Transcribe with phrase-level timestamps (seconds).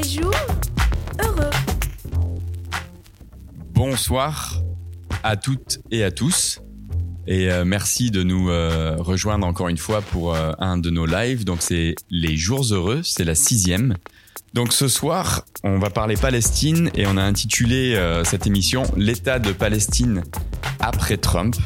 [0.00, 0.32] Les jours
[1.24, 1.50] heureux.
[3.72, 4.62] Bonsoir
[5.24, 6.60] à toutes et à tous.
[7.26, 11.04] Et euh, merci de nous euh, rejoindre encore une fois pour euh, un de nos
[11.04, 11.44] lives.
[11.44, 13.96] Donc c'est les jours heureux, c'est la sixième.
[14.54, 19.52] Donc ce soir, on va parler Palestine et on a intitulé cette émission L'état de
[19.52, 20.22] Palestine
[20.78, 21.56] après Trump.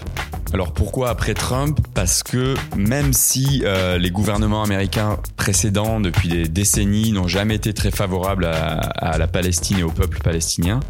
[0.52, 1.78] Alors pourquoi après Trump?
[1.94, 7.72] Parce que même si euh, les gouvernements américains précédents depuis des décennies n'ont jamais été
[7.72, 10.80] très favorables à, à la Palestine et au peuple palestinien,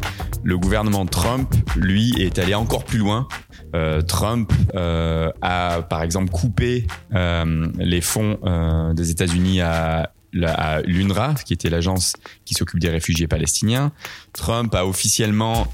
[0.43, 3.27] le gouvernement Trump, lui, est allé encore plus loin
[3.75, 10.11] euh, Trump euh, a par exemple coupé euh, les fonds euh, des États-Unis à,
[10.45, 12.13] à l'UNRWA, qui était l'agence
[12.45, 13.91] qui s'occupe des réfugiés palestiniens.
[14.33, 15.67] Trump a officiellement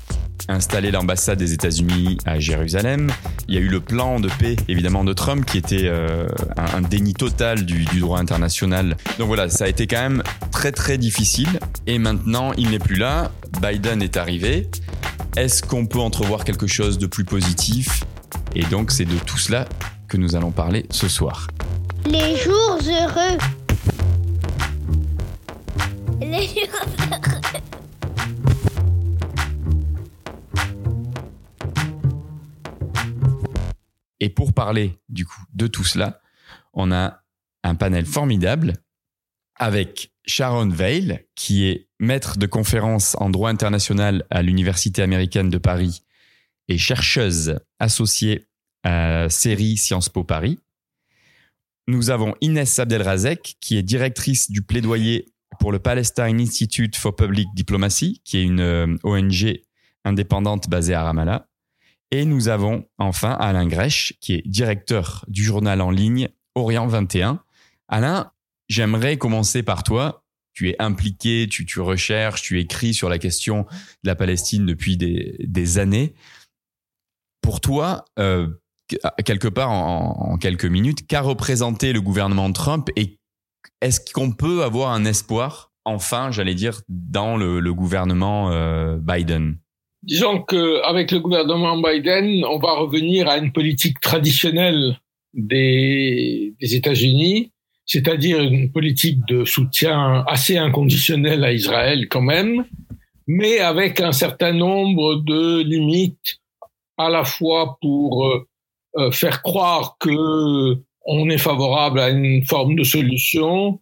[0.50, 3.12] installé l'ambassade des États-Unis à Jérusalem.
[3.48, 6.80] Il y a eu le plan de paix, évidemment, de Trump, qui était euh, un,
[6.80, 8.98] un déni total du, du droit international.
[9.18, 11.60] Donc voilà, ça a été quand même très très difficile.
[11.88, 13.32] Et maintenant, il n'est plus là.
[13.62, 14.70] Biden est arrivé.
[15.38, 18.04] Est-ce qu'on peut entrevoir quelque chose de plus positif?
[18.56, 19.68] Et donc, c'est de tout cela
[20.08, 21.48] que nous allons parler ce soir.
[22.06, 23.38] Les jours heureux.
[26.20, 27.29] Les jours heureux.
[34.20, 36.22] Et pour parler de tout cela,
[36.74, 37.24] on a
[37.64, 38.74] un panel formidable
[39.56, 45.58] avec Sharon Veil, qui est maître de conférence en droit international à l'Université américaine de
[45.58, 46.04] Paris
[46.68, 48.48] et chercheuse associée
[48.84, 50.60] à série Sciences Po Paris.
[51.88, 55.26] Nous avons Inès Abdelrazek, qui est directrice du plaidoyer
[55.60, 59.60] pour le Palestine Institute for Public Diplomacy, qui est une euh, ONG
[60.06, 61.48] indépendante basée à Ramallah.
[62.12, 67.44] Et nous avons enfin Alain Grèche, qui est directeur du journal en ligne Orient 21.
[67.88, 68.32] Alain,
[68.68, 70.24] j'aimerais commencer par toi.
[70.54, 73.66] Tu es impliqué, tu, recherches, tu écris sur la question
[74.04, 76.16] de la Palestine depuis des, années.
[77.42, 78.48] Pour toi, euh,
[79.24, 83.20] quelque part en, quelques minutes, qu'a représenté le gouvernement Trump et
[83.82, 89.58] est-ce qu'on peut avoir un espoir, enfin, j'allais dire, dans le, le gouvernement euh, Biden?
[90.04, 94.98] Disons qu'avec le gouvernement Biden, on va revenir à une politique traditionnelle
[95.34, 97.52] des, États-Unis,
[97.86, 102.66] c'est-à-dire une politique de soutien assez inconditionnel à Israël quand même,
[103.28, 106.40] mais avec un certain nombre de limites,
[106.98, 108.48] à la fois pour euh,
[108.98, 113.80] euh, faire croire que on est favorable à une forme de solution.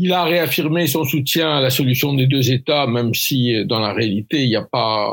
[0.00, 3.80] Il a réaffirmé son soutien à la solution des deux États, même si euh, dans
[3.80, 5.12] la réalité, il n'y a pas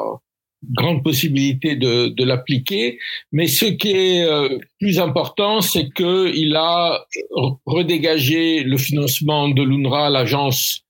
[0.74, 3.00] grande possibilité de, de l'appliquer.
[3.32, 7.04] Mais ce qui est euh, plus important, c'est qu'il a
[7.66, 10.82] redégagé le financement de l'UNRWA, l'agence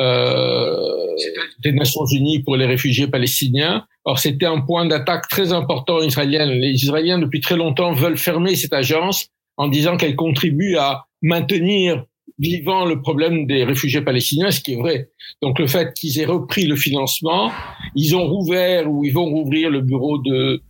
[0.00, 1.14] euh,
[1.62, 3.86] des Nations Unies pour les réfugiés palestiniens.
[4.04, 6.46] Alors c'était un point d'attaque très important israélien.
[6.46, 12.04] Les Israéliens depuis très longtemps veulent fermer cette agence en disant qu'elle contribue à maintenir
[12.42, 15.08] vivant le problème des réfugiés palestiniens, ce qui est vrai.
[15.40, 17.52] Donc le fait qu'ils aient repris le financement,
[17.94, 20.60] ils ont rouvert ou ils vont rouvrir le bureau de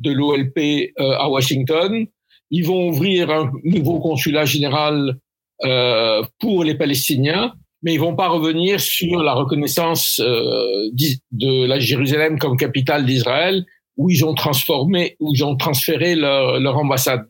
[0.00, 0.58] de l'OLP
[0.98, 2.06] euh, à Washington.
[2.50, 5.18] Ils vont ouvrir un nouveau consulat général
[5.64, 10.90] euh, pour les Palestiniens, mais ils vont pas revenir sur la reconnaissance euh,
[11.30, 13.64] de la Jérusalem comme capitale d'Israël,
[13.96, 17.26] où ils ont transformé, où ils ont transféré leur, leur ambassade.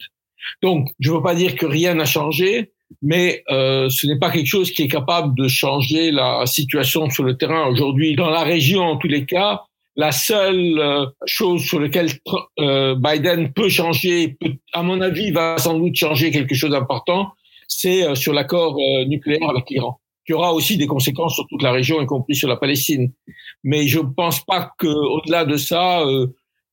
[0.62, 2.72] Donc, je ne veux pas dire que rien n'a changé,
[3.02, 7.24] mais euh, ce n'est pas quelque chose qui est capable de changer la situation sur
[7.24, 8.16] le terrain aujourd'hui.
[8.16, 9.62] Dans la région, en tous les cas,
[9.96, 12.10] la seule euh, chose sur laquelle
[12.58, 17.32] euh, Biden peut changer, peut, à mon avis, va sans doute changer quelque chose d'important,
[17.68, 18.76] c'est euh, sur l'accord
[19.06, 22.48] nucléaire avec l'Iran, qui aura aussi des conséquences sur toute la région, y compris sur
[22.48, 23.12] la Palestine.
[23.62, 26.02] Mais je ne pense pas qu'au-delà de ça,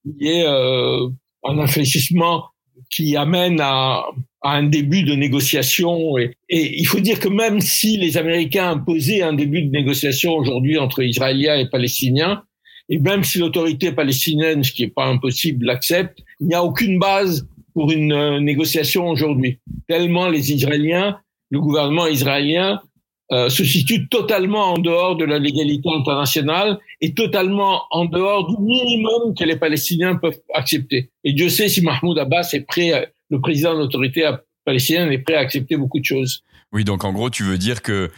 [0.05, 2.50] il y ait un infléchissement
[2.91, 4.03] qui amène à,
[4.41, 6.17] à un début de négociation.
[6.17, 10.33] Et, et, il faut dire que même si les Américains imposaient un début de négociation
[10.33, 12.43] aujourd'hui entre Israéliens et Palestiniens,
[12.89, 16.99] et même si l'autorité palestinienne, ce qui n'est pas impossible, l'accepte, il n'y a aucune
[16.99, 19.59] base pour une euh, négociation aujourd'hui.
[19.87, 21.17] Tellement les Israéliens,
[21.51, 22.81] le gouvernement israélien
[23.31, 28.61] euh, se situe totalement en dehors de la légalité internationale et totalement en dehors du
[28.61, 31.11] minimum que les Palestiniens peuvent accepter.
[31.23, 34.29] Et Dieu sait si Mahmoud Abbas est prêt, le président de l'autorité
[34.65, 36.43] palestinienne est prêt à accepter beaucoup de choses.
[36.73, 38.09] Oui, donc en gros, tu veux dire que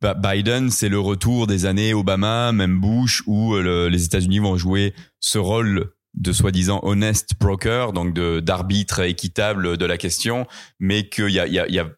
[0.00, 4.94] Biden, c'est le retour des années Obama, même Bush, où euh, les États-Unis vont jouer
[5.20, 10.46] ce rôle de soi-disant honest broker, donc d'arbitre équitable de la question,
[10.78, 11.90] mais qu'il y a,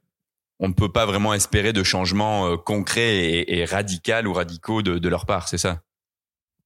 [0.60, 3.64] on ne peut pas vraiment espérer de changements euh, concrets et,
[4.24, 5.80] ou radicaux de, de leur part, c'est ça?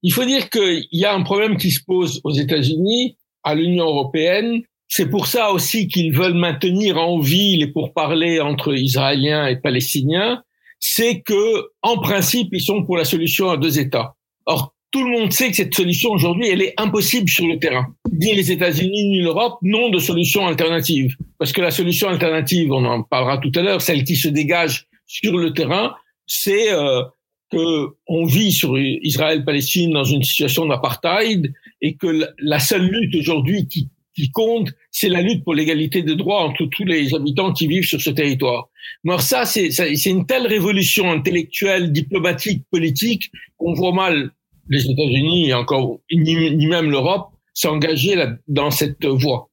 [0.02, 3.86] Il faut dire qu'il y a un problème qui se pose aux États-Unis, à l'Union
[3.86, 4.60] européenne.
[4.88, 10.42] C'est pour ça aussi qu'ils veulent maintenir en vie les pourparlers entre Israéliens et Palestiniens
[10.86, 14.16] c'est que, en principe, ils sont pour la solution à deux États.
[14.44, 17.84] Or, tout le monde sait que cette solution aujourd'hui, elle est impossible sur le terrain.
[18.12, 21.16] Ni les États-Unis ni l'Europe n'ont de solution alternative.
[21.36, 24.86] Parce que la solution alternative, on en parlera tout à l'heure, celle qui se dégage
[25.08, 25.96] sur le terrain,
[26.28, 27.02] c'est euh,
[27.50, 31.52] que on vit sur Israël-Palestine dans une situation d'apartheid
[31.82, 36.44] et que la seule lutte aujourd'hui qui compte, c'est la lutte pour l'égalité de droits
[36.44, 38.68] entre tous les habitants qui vivent sur ce territoire.
[39.02, 39.70] Mais ça, c'est
[40.06, 44.30] une telle révolution intellectuelle, diplomatique, politique qu'on voit mal
[44.68, 48.16] les États-Unis et encore ni, même l'Europe s'engager
[48.48, 49.48] dans cette voie.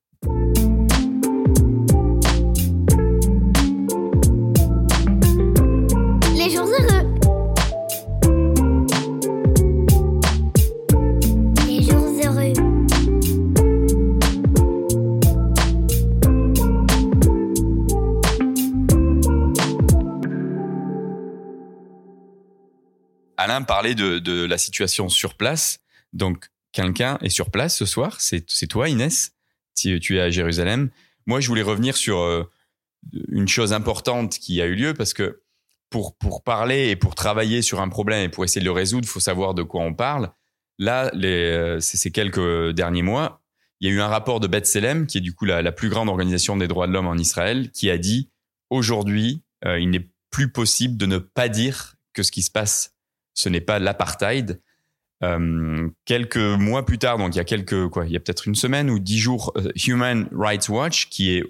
[23.51, 25.79] Alain parlait de, la situation sur place.
[26.13, 28.17] Donc, quelqu'un est sur place ce soir.
[28.19, 29.33] C'est toi, Inès.
[29.75, 30.89] Tu, tu, es à Jérusalem.
[31.25, 32.43] Moi, je voulais revenir sur euh,
[33.29, 35.41] une chose importante qui a eu lieu parce que
[35.89, 39.11] pour, parler et pour travailler sur un problème et pour essayer de le résoudre, il
[39.11, 40.31] faut savoir de quoi on parle.
[40.79, 43.41] Là, euh, ces quelques derniers mois,
[43.81, 46.07] il y a eu un rapport de B'Tselem, qui est du coup la, plus grande
[46.07, 48.29] organisation des droits de l'homme en Israël, qui a dit
[48.69, 52.90] aujourd'hui, euh, il n'est plus possible de ne pas dire que ce qui se passe
[53.33, 54.61] ce n'est pas l'apartheid.
[55.23, 58.47] Euh, quelques mois plus tard, donc il y a quelques quoi, il y a peut-être
[58.47, 61.43] une semaine ou dix jours, euh, Human Rights Watch, qui est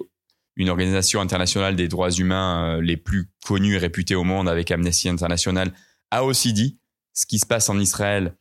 [0.56, 4.70] une organisation internationale des droits humains euh, les plus connues et réputées au monde avec
[4.70, 5.72] Amnesty International,
[6.10, 6.78] a aussi dit
[7.14, 8.36] ce qui se passe en Israël,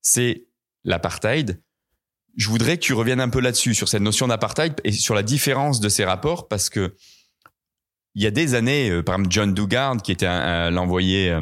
[0.00, 0.46] c'est
[0.84, 1.60] l'apartheid.
[2.38, 5.22] Je voudrais que tu reviennes un peu là-dessus, sur cette notion d'apartheid et sur la
[5.22, 6.94] différence de ces rapports, parce que
[8.14, 11.34] il y a des années, par exemple John Dugard, qui était l'envoyé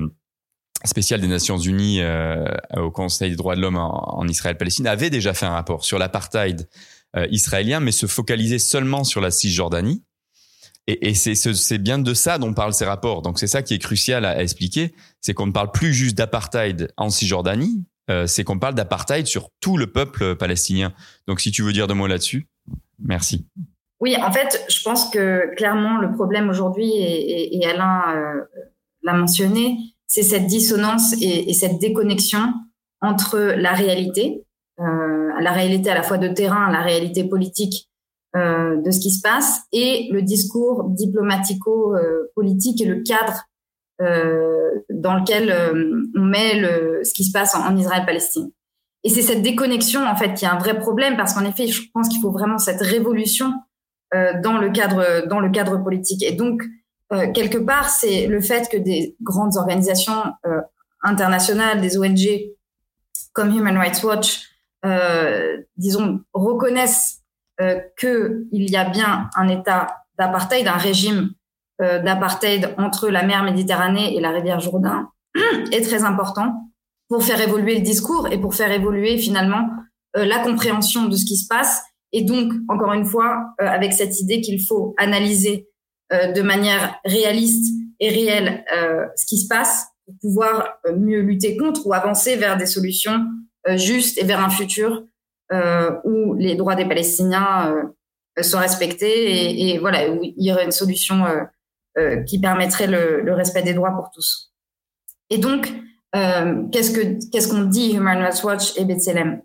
[0.85, 2.45] spécial des Nations Unies euh,
[2.77, 6.69] au Conseil des droits de l'homme en, Israël-Palestine avait déjà fait un rapport sur l'apartheid
[7.17, 10.03] euh, israélien, mais se focalisait seulement sur la Cisjordanie.
[10.87, 13.23] Et, c'est bien de ça dont parlent ces rapports.
[13.23, 16.91] Donc c'est ça qui est crucial à, expliquer, c'est qu'on ne parle plus juste d'apartheid
[16.97, 20.93] en Cisjordanie, euh, c'est qu'on parle d'apartheid sur tout le peuple palestinien.
[21.29, 22.49] Donc si tu veux dire deux mots là-dessus,
[22.99, 23.47] merci.
[24.01, 28.47] Oui, en fait, je pense que clairement le problème aujourd'hui, et, et, Alain
[29.03, 29.77] l'a mentionné,
[30.11, 32.53] c'est cette dissonance et, cette déconnexion
[33.01, 34.45] entre la réalité,
[34.81, 37.89] euh, la réalité à la fois de terrain, la réalité politique
[38.35, 43.45] euh, de ce qui se passe, et le discours diplomatico-politique et le cadre
[44.03, 45.55] euh, dans lequel
[46.17, 48.51] on met le, ce qui se passe en, Israël-Palestine.
[49.05, 51.83] Et c'est cette déconnexion en fait qui est un vrai problème parce qu'en effet, je
[51.95, 53.53] pense qu'il faut vraiment cette révolution
[54.43, 56.25] dans le cadre dans le cadre politique.
[56.25, 56.65] Et donc,
[57.13, 60.61] euh, quelque part, c'est le fait que des grandes organisations euh,
[61.03, 62.53] internationales, des ONG
[63.33, 64.49] comme Human Rights Watch,
[64.85, 67.23] euh, disons, reconnaissent
[67.61, 71.31] euh, qu'il y a bien un état d'apartheid, un régime
[71.83, 75.11] euh, d'apartheid entre la mer Méditerranée et la rivière Jourdain,
[75.73, 76.71] est très important
[77.09, 79.69] pour faire évoluer le discours et pour faire évoluer finalement
[80.15, 81.83] la compréhension de ce qui se passe.
[82.13, 85.70] Et donc, encore une fois, avec cette idée qu'il faut analyser euh,
[86.11, 91.57] de manière réaliste et réelle euh, ce qui se passe pour pouvoir euh, mieux lutter
[91.57, 93.27] contre ou avancer vers des solutions
[93.77, 95.05] justes et vers un futur
[96.05, 97.93] où les droits des Palestiniens
[98.41, 101.27] sont respectés et, voilà où il y aurait une solution
[102.27, 104.55] qui permettrait le, respect des droits pour tous.
[105.29, 105.71] Et donc,
[106.15, 109.43] qu'est-ce que qu'est-ce qu'on dit Human Rights Watch et B'Tselem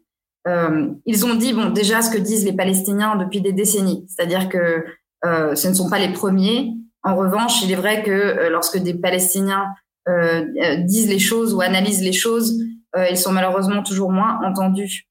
[0.48, 4.48] euh, Ils ont dit bon déjà ce que disent les Palestiniens depuis des décennies, c'est-à-dire
[4.48, 4.86] que
[5.26, 6.74] euh, ce ne sont pas les premiers.
[7.04, 9.68] En revanche, il est vrai que euh, lorsque des Palestiniens
[10.08, 10.46] euh,
[10.84, 12.62] disent les choses ou analysent les choses,
[13.12, 15.10] ils sont malheureusement toujours moins entendus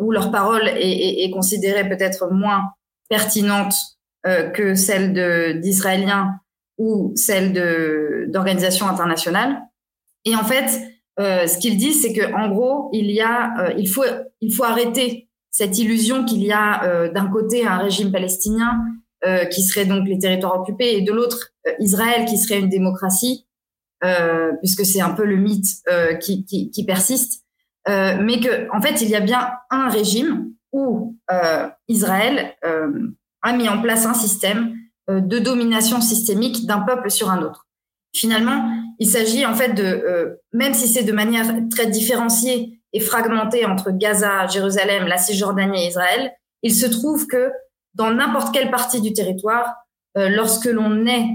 [0.00, 2.70] ou leur parole est, considérée peut-être moins
[3.10, 3.74] pertinente
[4.24, 6.36] que celle d'Israéliens
[6.78, 9.60] ou celle d'organisations internationales.
[10.24, 10.80] Et en fait,
[11.18, 14.04] ce qu'ils disent, c'est que en gros, il y a, il faut,
[14.40, 18.78] il faut arrêter cette illusion qu'il y a d'un côté un régime palestinien
[19.50, 23.46] qui serait donc les territoires occupés et de l'autre Israël qui serait une démocratie,
[24.60, 25.68] puisque c'est un peu le mythe
[26.20, 27.44] qui, qui, qui, persiste,
[27.86, 31.16] mais que en fait il y a bien un régime où
[31.86, 32.56] Israël
[33.42, 34.74] a mis en place un système
[35.08, 37.68] de domination systémique d'un peuple sur un autre.
[38.14, 43.00] Finalement, il s'agit en fait de, euh, même si c'est de manière très différenciée et
[43.00, 47.50] fragmentée entre Gaza, Jérusalem, la Cisjordanie et Israël, il se trouve que
[47.94, 49.74] dans n'importe quelle partie du territoire,
[50.16, 51.26] euh, lorsque l'on est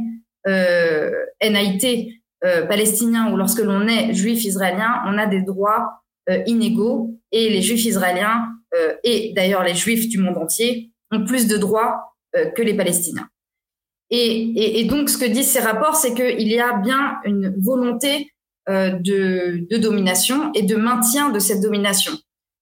[0.47, 1.11] euh,
[1.41, 6.03] NIT euh, palestinien ou lorsque l'on est juif israélien, on a des droits
[6.45, 8.49] inégaux et les juifs israéliens
[9.05, 12.17] et d'ailleurs les juifs du monde entier ont plus de droits
[12.53, 13.29] que les Palestiniens.
[14.09, 18.29] Et, donc, ce que disent ces rapports, c'est qu'il y a bien une volonté
[18.67, 22.11] de, domination et de maintien de cette domination,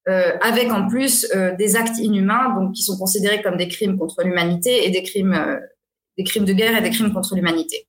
[0.08, 3.98] euh, avec en plus euh, des actes inhumains, donc qui sont considérés comme des crimes
[3.98, 5.58] contre l'humanité et des crimes, euh,
[6.18, 7.88] des crimes de guerre et des crimes contre l'humanité.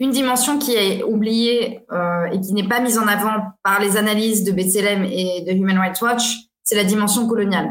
[0.00, 3.96] Une dimension qui est oubliée euh, et qui n'est pas mise en avant par les
[3.96, 7.70] analyses de B'Tselem et de Human Rights Watch, c'est la dimension coloniale.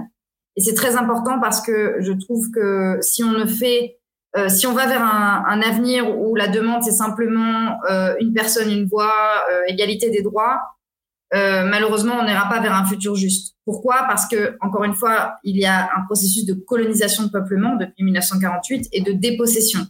[0.56, 3.98] Et c'est très important parce que je trouve que si on ne fait
[4.38, 8.32] euh, si on va vers un, un, avenir où la demande c'est simplement euh, une
[8.32, 9.12] personne, une voix,
[9.68, 10.60] égalité des droits,
[11.34, 13.56] euh, malheureusement on n'ira pas vers un futur juste.
[13.66, 14.06] Pourquoi?
[14.08, 18.04] Parce que encore une fois, il y a un processus de colonisation de peuplement depuis
[18.04, 19.82] 1948 et de dépossession.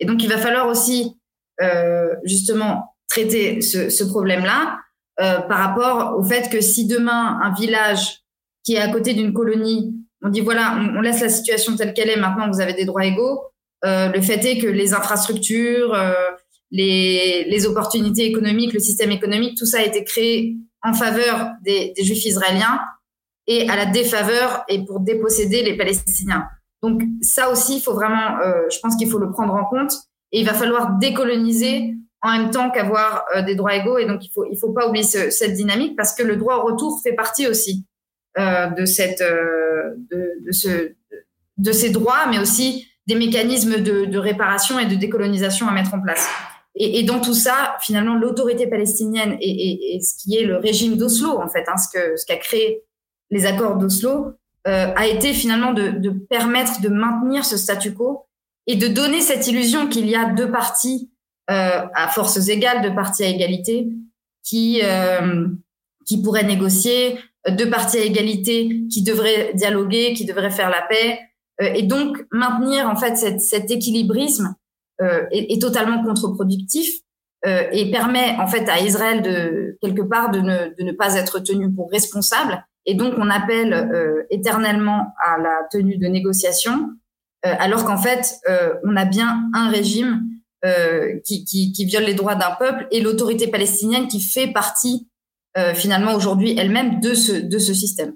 [0.00, 1.16] Et donc il va falloir aussi
[1.60, 4.78] euh, justement traiter ce, ce problème-là
[5.18, 8.20] par rapport au fait que si demain un village
[8.64, 11.94] qui est à côté d'une colonie, on dit voilà, on, on laisse la situation telle
[11.94, 13.40] qu'elle est, maintenant vous avez des droits égaux
[13.84, 16.12] euh, le fait est que les infrastructures, euh,
[16.70, 21.92] les, les, opportunités économiques, le système économique, tout ça a été créé en faveur des,
[21.98, 22.80] juifs israéliens
[23.46, 26.46] et à la défaveur et pour déposséder les Palestiniens.
[26.82, 29.92] Donc ça aussi, il faut vraiment, euh, je pense qu'il faut le prendre en compte
[30.32, 34.24] et il va falloir décoloniser en même temps qu'avoir euh, des droits égaux et donc
[34.24, 37.00] il faut il faut pas oublier ce, cette dynamique parce que le droit au retour
[37.02, 37.84] fait partie aussi
[38.38, 40.92] euh, de cette de, ce
[41.56, 46.00] de ces droits, mais aussi des mécanismes de, réparation et de décolonisation à mettre en
[46.00, 46.28] place.
[46.76, 50.56] Et, et dans tout ça, finalement, l'autorité palestinienne et, et, et, ce qui est le
[50.56, 52.82] régime d'Oslo, en fait, hein, ce que ce qu'a créé
[53.30, 54.32] les accords d'Oslo,
[54.68, 58.26] euh, a été finalement de, de, permettre de maintenir ce statu quo
[58.66, 61.10] et de donner cette illusion qu'il y a deux parties
[61.50, 63.88] euh, à forces égales, deux parties à égalité,
[64.42, 65.46] qui euh,
[66.04, 67.18] qui pourraient négocier,
[67.48, 71.20] deux parties à égalité qui devraient dialoguer, qui devraient faire la paix,
[71.60, 74.54] euh, et donc maintenir en fait cet équilibrisme
[75.00, 76.88] est, est, totalement contre-productif
[77.46, 81.14] euh, et permet en fait à Israël de quelque part de ne, de ne pas
[81.14, 82.64] être tenu pour responsable.
[82.86, 86.90] Et donc on appelle euh, éternellement à la tenue de négociations,
[87.44, 90.22] euh, alors qu'en fait euh, on a bien un régime
[91.24, 95.08] qui, qui, qui, viole les droits d'un peuple et l'autorité palestinienne qui fait partie
[95.74, 98.14] finalement aujourd'hui elle-même de ce, de ce système.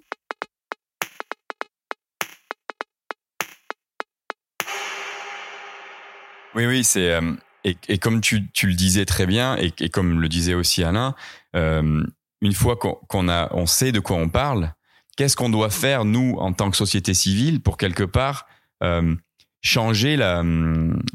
[6.55, 7.33] Oui, oui, c'est euh,
[7.65, 10.83] et, et, comme tu, tu, le disais très bien et, et, comme le disait aussi
[10.83, 11.15] Alain,
[11.55, 12.03] euh,
[12.41, 14.73] une fois qu'on a, on sait de quoi on parle,
[15.17, 18.47] qu'est-ce qu'on doit faire nous en tant que société civile pour quelque part
[18.83, 19.15] euh,
[19.63, 20.43] changer la,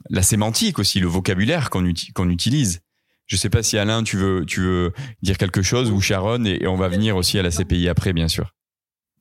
[0.09, 2.81] la sémantique aussi, le vocabulaire qu'on uti, utilise?
[3.25, 6.59] Je sais pas si Alain, tu veux, tu veux dire quelque chose ou Sharon, et,
[6.61, 8.51] et on va venir aussi à la CPI après, bien sûr.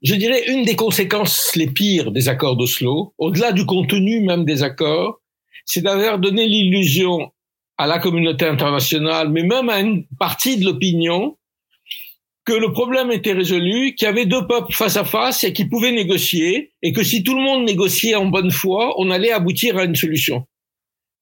[0.02, 4.62] Je dirais une des conséquences les pires des accords d'Oslo, au-delà du contenu même des
[4.62, 5.22] accords,
[5.64, 7.32] c'est d'avoir donné l'illusion
[7.76, 11.36] à la communauté internationale, mais même à une partie de l'opinion,
[12.44, 15.70] que le problème était résolu, qu'il y avait deux peuples face à face et qu'ils
[15.70, 19.78] pouvaient négocier, et que si tout le monde négociait en bonne foi, on allait aboutir
[19.78, 20.46] à une solution.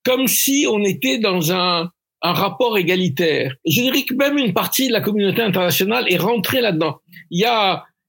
[0.05, 1.91] Comme si on était dans un,
[2.25, 3.57] rapport égalitaire.
[3.67, 6.99] Je dirais que même une partie de la communauté internationale est rentrée là-dedans.
[7.33, 7.45] Il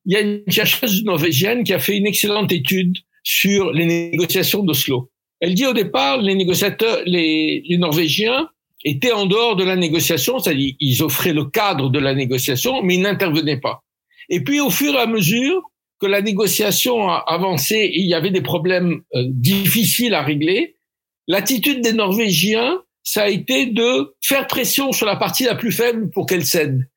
[0.06, 4.62] il y a une chercheuse norvégienne qui a fait une excellente étude sur les négociations
[4.62, 5.10] d'Oslo.
[5.44, 8.48] Elle dit au départ, les négociateurs, les, Norvégiens
[8.86, 12.96] étaient en dehors de la négociation, c'est-à-dire ils offraient le cadre de la négociation, mais
[12.96, 13.84] ils n'intervenaient pas.
[14.30, 15.62] Et puis au fur et à mesure
[16.00, 20.78] que la négociation a avancé et il y avait des problèmes euh, difficiles à régler,
[21.28, 26.10] l'attitude des Norvégiens, ça a été de faire pression sur la partie la plus faible
[26.10, 26.88] pour qu'elle cède.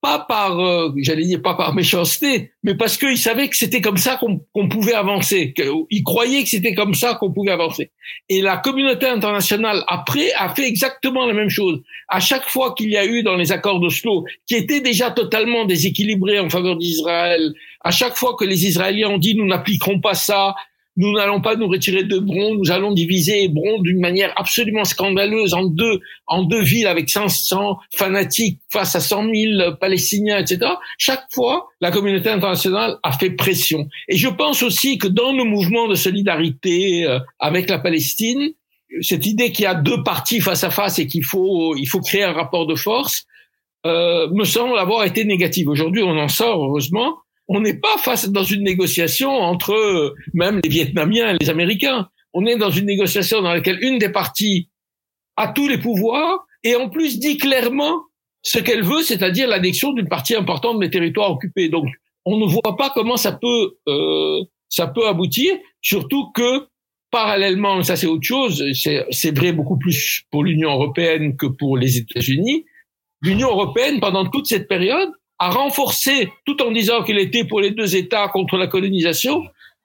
[0.00, 3.96] Pas par, euh, j'allais dire pas par méchanceté, mais parce qu'ils savaient que c'était comme
[3.96, 5.54] ça qu'on pouvait avancer.
[5.90, 7.90] Ils croyaient que c'était comme ça qu'on pouvait avancer.
[8.28, 11.80] Et la communauté internationale après a fait exactement la même chose.
[12.08, 15.64] À chaque fois qu'il y a eu dans les accords d'Oslo, qui étaient déjà totalement
[15.64, 17.52] déséquilibrés en faveur d'Israël,
[17.82, 20.54] à chaque fois que les Israéliens ont dit nous n'appliquerons pas ça,
[20.98, 25.54] nous n'allons pas nous retirer de Hébron, nous allons diviser Hébron d'une manière absolument scandaleuse
[25.54, 30.72] en deux, en deux villes avec 500 fanatiques face à 100 000 Palestiniens, etc.
[30.98, 33.86] Chaque fois, la communauté internationale a fait pression.
[34.08, 38.50] Et je pense aussi que dans le mouvement de solidarité euh, avec la Palestine,
[39.00, 42.00] cette idée qu'il y a deux parties face à face et qu'il faut, il faut
[42.00, 43.24] créer un rapport de force,
[43.86, 45.68] euh, me semble avoir été négative.
[45.68, 50.60] Aujourd'hui, on en sort, heureusement, on n'est pas face dans une négociation entre euh, même
[50.62, 52.08] les Vietnamiens et les Américains.
[52.34, 54.68] On est dans une négociation dans laquelle une des parties
[55.36, 58.02] a tous les pouvoirs et en plus dit clairement
[58.42, 61.68] ce qu'elle veut, c'est-à-dire l'annexion d'une partie importante des territoires occupés.
[61.68, 61.86] Donc,
[62.24, 66.68] on ne voit pas comment ça peut euh, ça peut aboutir, surtout que
[67.10, 71.96] parallèlement, ça c'est autre chose, c'est vrai beaucoup plus pour l'Union européenne que pour les
[71.96, 72.66] États-Unis.
[73.22, 77.70] L'Union européenne, pendant toute cette période, a renforcé, tout en disant qu'il était pour les
[77.70, 79.44] deux États contre la colonisation,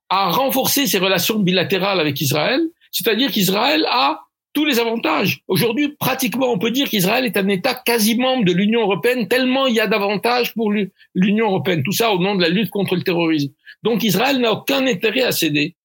[0.09, 4.21] a renforcé ses relations bilatérales avec Israël, c'est-à-dire qu'Israël a
[4.53, 5.41] tous les avantages.
[5.47, 9.65] Aujourd'hui, pratiquement, on peut dire qu'Israël est un État quasi membre de l'Union européenne, tellement
[9.65, 10.71] il y a d'avantages pour
[11.15, 11.81] l'Union européenne.
[11.83, 13.51] Tout ça au nom de la lutte contre le terrorisme.
[13.81, 15.75] Donc Israël n'a aucun intérêt à céder.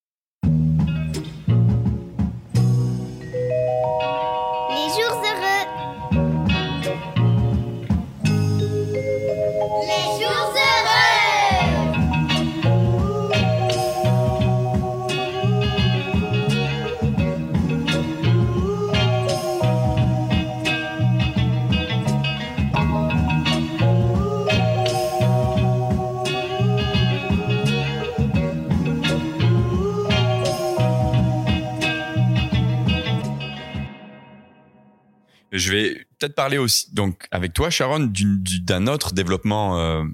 [35.53, 40.05] Je vais peut-être parler aussi, donc, avec toi, Sharon, d'un autre développement euh,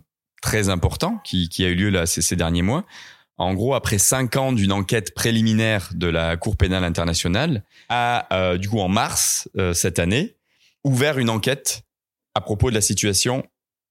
[0.43, 2.85] très important qui, a eu lieu là ces, ces derniers mois.
[3.37, 8.59] En gros, après cinq ans d'une enquête préliminaire de la Cour pénale internationale, a euh,
[8.59, 10.37] du coup en mars euh, cette année
[10.85, 11.83] ouvert une enquête
[12.35, 13.45] à propos de la situation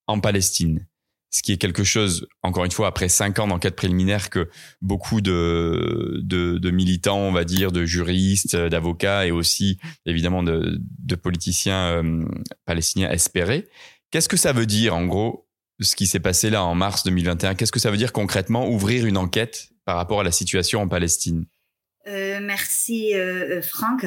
[0.08, 0.86] en Palestine
[1.34, 4.50] ce qui est quelque chose, encore une fois, après cinq ans d'enquête préliminaire, que
[4.82, 10.80] beaucoup de, de, militants, on va dire, de juristes, d'avocats et aussi évidemment de,
[11.15, 12.26] politiciens euh,
[12.65, 13.67] palestiniens espéraient.
[14.12, 15.48] Qu'est-ce que ça veut dire, en gros,
[15.82, 19.08] ce qui s'est passé là en mars 2021 Qu'est-ce que ça veut dire concrètement, ouvrir
[19.08, 21.46] une enquête par rapport à la situation en Palestine?
[22.06, 24.06] Euh, merci euh, Franck.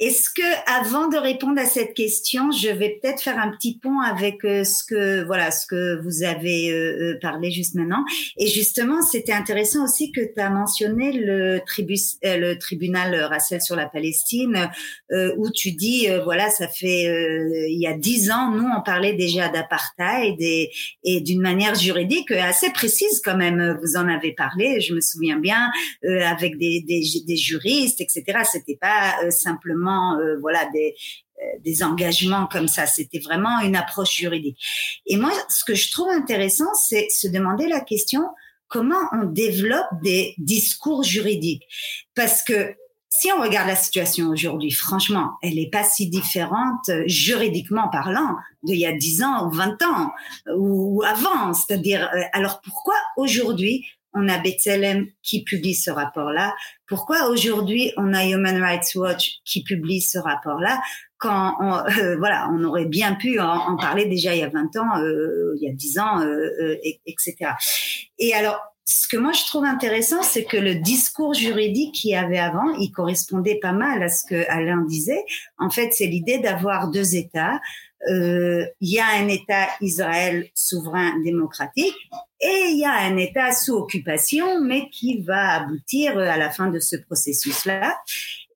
[0.00, 4.00] Est-ce que, avant de répondre à cette question, je vais peut-être faire un petit pont
[4.00, 8.02] avec euh, ce que, voilà, ce que vous avez euh, euh, parlé juste maintenant.
[8.38, 13.76] Et justement, c'était intéressant aussi que tu as mentionné le, tribus, le tribunal Rassel sur
[13.76, 14.70] la Palestine,
[15.36, 17.04] où tu dis, voilà, ça fait,
[17.68, 20.70] il y a dix ans, nous, on parlait déjà d'apartheid et,
[21.04, 23.78] et d'une manière juridique assez précise quand même.
[23.82, 25.70] Vous en avez parlé, je me souviens bien,
[26.02, 28.40] avec des, des, des juristes, etc.
[28.50, 30.94] C'était pas simplement euh, voilà des
[31.40, 32.86] euh, des engagements comme ça.
[32.86, 34.58] C'était vraiment une approche juridique.
[35.06, 38.22] Et moi, ce que je trouve intéressant, c'est se demander la question
[38.68, 41.64] comment on développe des discours juridiques?
[42.14, 42.74] Parce que
[43.08, 48.36] si on regarde la situation aujourd'hui, franchement, elle n'est pas si différente euh, juridiquement parlant
[48.62, 50.12] d'il y a 10 ans ou 20 ans
[50.56, 51.52] ou avant.
[51.54, 56.54] C'est-à-dire, alors pourquoi aujourd'hui on a B'Tselem qui publie ce rapport-là.
[56.86, 60.80] Pourquoi aujourd'hui on a Human Rights Watch qui publie ce rapport-là
[61.20, 64.76] quand on, euh, voilà, on aurait bien pu en, parler déjà il y a 20
[64.76, 67.52] ans, euh, il y a 10 ans, euh, etc.
[68.18, 72.16] Et alors, ce que moi je trouve intéressant, c'est que le discours juridique qu'il y
[72.16, 75.22] avait avant, il correspondait pas mal à ce que Alain disait.
[75.58, 77.60] En fait, c'est l'idée d'avoir deux États
[78.08, 81.96] euh, il y a un État Israël souverain démocratique
[82.40, 86.68] et il y a un État sous occupation, mais qui va aboutir à la fin
[86.68, 87.94] de ce processus-là.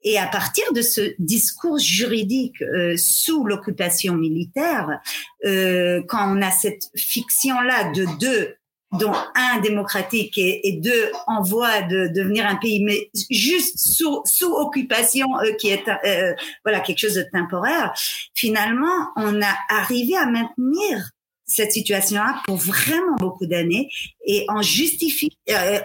[0.03, 5.01] Et à partir de ce discours juridique euh, sous l'occupation militaire,
[5.47, 8.55] euh, quand on a cette fiction-là de deux
[8.99, 14.53] dont un démocratique et, deux en voie de devenir un pays, mais juste sous, sous
[14.53, 17.93] occupation, euh, qui est euh, voilà quelque chose de temporaire.
[18.35, 21.11] Finalement, on a arrivé à maintenir
[21.47, 23.91] cette situation-là pour vraiment beaucoup d'années
[24.27, 25.79] et en justifie euh,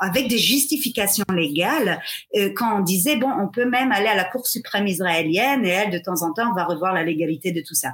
[0.00, 2.00] avec des justifications légales
[2.54, 5.90] quand on disait bon on peut même aller à la Cour suprême israélienne et elle
[5.90, 7.90] de temps en temps va revoir la légalité de tout ça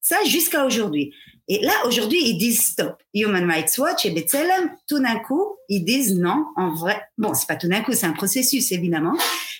[0.00, 1.12] Ça jusqu'à aujourd'hui.
[1.48, 3.00] Et là, aujourd'hui, ils disent stop.
[3.14, 7.00] Human Rights Watch et B'Tselem, tout d'un coup, ils disent non, en vrai.
[7.18, 9.16] Bon, c'est pas tout d'un coup, c'est un processus, évidemment.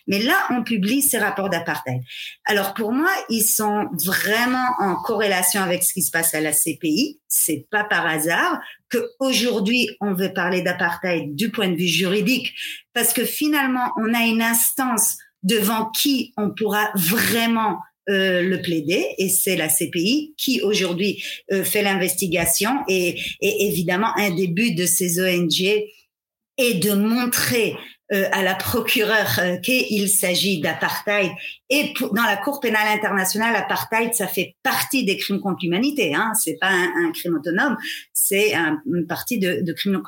[0.09, 2.01] Mais là, on publie ces rapports d'apartheid.
[2.45, 6.53] Alors, pour moi, ils sont vraiment en corrélation avec ce qui se passe à la
[6.53, 7.21] CPI.
[7.29, 12.55] C'est pas par hasard que aujourd'hui, on veut parler d'apartheid du point de vue juridique.
[12.95, 19.05] Parce que finalement, on a une instance devant qui on pourra vraiment euh, le plaider
[19.19, 24.77] et c'est la CPI qui aujourd'hui euh, fait l'investigation et, et, évidemment un des buts
[24.77, 25.61] de ces ONG
[26.57, 27.75] est de montrer
[28.13, 31.33] euh, à la procureure qu'il s'agit d'apartheid.
[31.69, 36.31] Et dans la Cour pénale internationale apartheid ça fait partie des crimes contre l'humanité hein.
[36.41, 37.77] C'est pas un, crime autonome
[38.13, 40.01] c'est un, une partie de, de crimes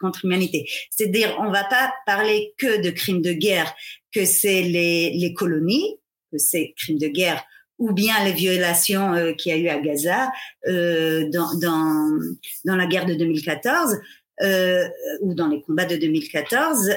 [0.00, 0.68] contre l'humanité.
[0.90, 3.72] C'est-à-dire on va pas parler que de crimes de guerre
[4.12, 5.94] que c'est les, les colonies
[6.30, 7.44] que c'est crimes de guerre
[7.78, 10.30] ou bien les violations euh, qu'il y a eu à Gaza
[10.68, 12.18] euh, dans, dans,
[12.66, 13.98] dans la guerre de 2014
[14.42, 14.88] euh,
[15.22, 16.90] ou dans les combats de 2014.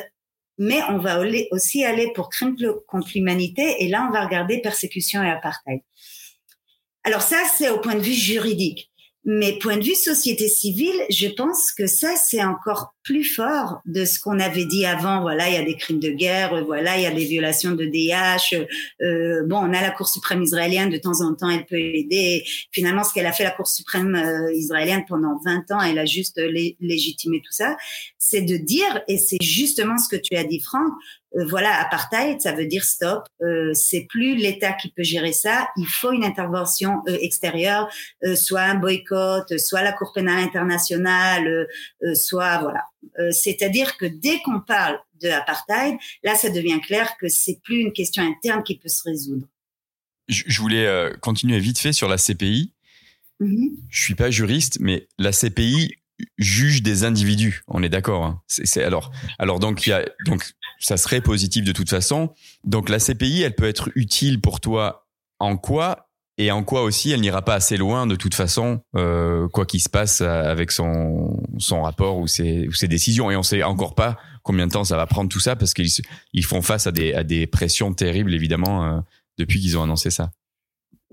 [0.60, 2.56] Mais on va aussi aller pour crimes
[2.88, 5.82] contre l'humanité et là on va regarder persécution et apartheid.
[7.04, 8.92] Alors ça c'est au point de vue juridique.
[9.26, 14.06] Mais point de vue société civile, je pense que ça, c'est encore plus fort de
[14.06, 15.22] ce qu'on avait dit avant.
[15.22, 17.86] Voilà, il y a des crimes de guerre, voilà, il y a des violations de
[17.86, 18.56] DH.
[19.02, 22.44] Euh, bon, on a la Cour suprême israélienne, de temps en temps, elle peut aider.
[22.72, 26.06] Finalement, ce qu'elle a fait, la Cour suprême euh, israélienne, pendant 20 ans, elle a
[26.06, 26.40] juste
[26.80, 27.76] légitimé tout ça.
[28.18, 30.94] C'est de dire, et c'est justement ce que tu as dit, Franck,
[31.36, 33.26] euh, voilà, apartheid, ça veut dire stop.
[33.42, 35.68] Euh, c'est plus l'État qui peut gérer ça.
[35.78, 37.90] Il faut une intervention euh, extérieure,
[38.24, 41.68] euh, soit un boycott, soit la Cour pénale internationale,
[42.14, 42.82] soit voilà.
[43.32, 47.94] C'est-à-dire que dès qu'on parle de apartheid, là, ça devient clair que c'est plus une
[47.94, 49.48] question interne qui peut se résoudre.
[50.28, 52.74] Je, voulais continuer vite fait sur la CPI.
[53.42, 53.70] Mm-hmm.
[53.90, 55.96] Je suis pas juriste, mais la CPI
[56.38, 57.64] juge des individus.
[57.68, 58.26] On est d'accord.
[58.26, 58.42] Hein.
[58.48, 60.44] C'est alors, alors donc il y a donc
[60.80, 62.34] ça serait positif de toute façon.
[62.64, 65.08] Donc la CPI, elle peut être utile pour toi
[65.40, 69.48] en quoi et en quoi aussi elle n'ira pas assez loin de toute façon, euh,
[69.50, 73.30] quoi qu'il se passe avec son, son rapport ou ses, ou ses décisions.
[73.30, 75.92] Et on sait encore pas combien de temps ça va prendre tout ça parce qu'ils
[76.34, 79.00] ils font face à des, à des pressions terribles évidemment euh,
[79.38, 80.32] depuis qu'ils ont annoncé ça.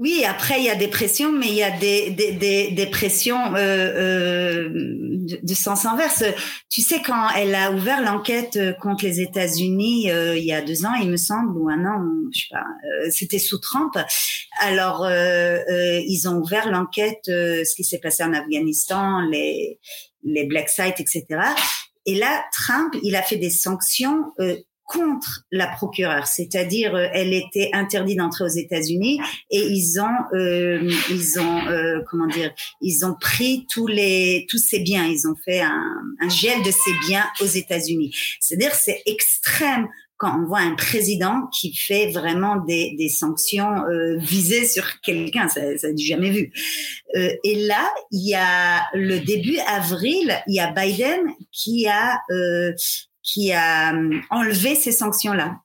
[0.01, 2.87] Oui, après il y a des pressions, mais il y a des des, des, des
[2.87, 6.25] pressions euh, euh, de, sens inverse.
[6.71, 10.63] Tu sais quand elle a ouvert l'enquête euh, contre les États-Unis euh, il y a
[10.63, 12.03] deux ans, il me semble, ou un an,
[12.35, 13.93] je sais pas, euh, c'était sous Trump.
[14.61, 19.81] Alors ils ont ouvert l'enquête, ce qui s'est passé en Afghanistan, les
[20.25, 21.27] les black sites, etc.
[22.07, 24.33] Et là, Trump, il a fait des sanctions
[24.91, 30.91] contre la procureure, c'est-à-dire euh, elle était interdite d'entrer aux États-Unis et ils ont euh,
[31.11, 35.37] ils ont euh, comment dire ils ont pris tous les tous ces biens, ils ont
[35.45, 38.13] fait un, un gel de ces biens aux États-Unis.
[38.41, 39.89] C'est-à-dire c'est extrême
[40.21, 45.49] quand on voit un président qui fait vraiment des, des sanctions euh, visées sur quelqu'un,
[45.49, 46.53] ça, ça n'a jamais vu.
[47.17, 51.23] Euh, et là, il y a le début avril, il y a Biden
[51.53, 52.75] qui a euh,
[53.23, 55.61] qui a euh, enlevé ces sanctions-là.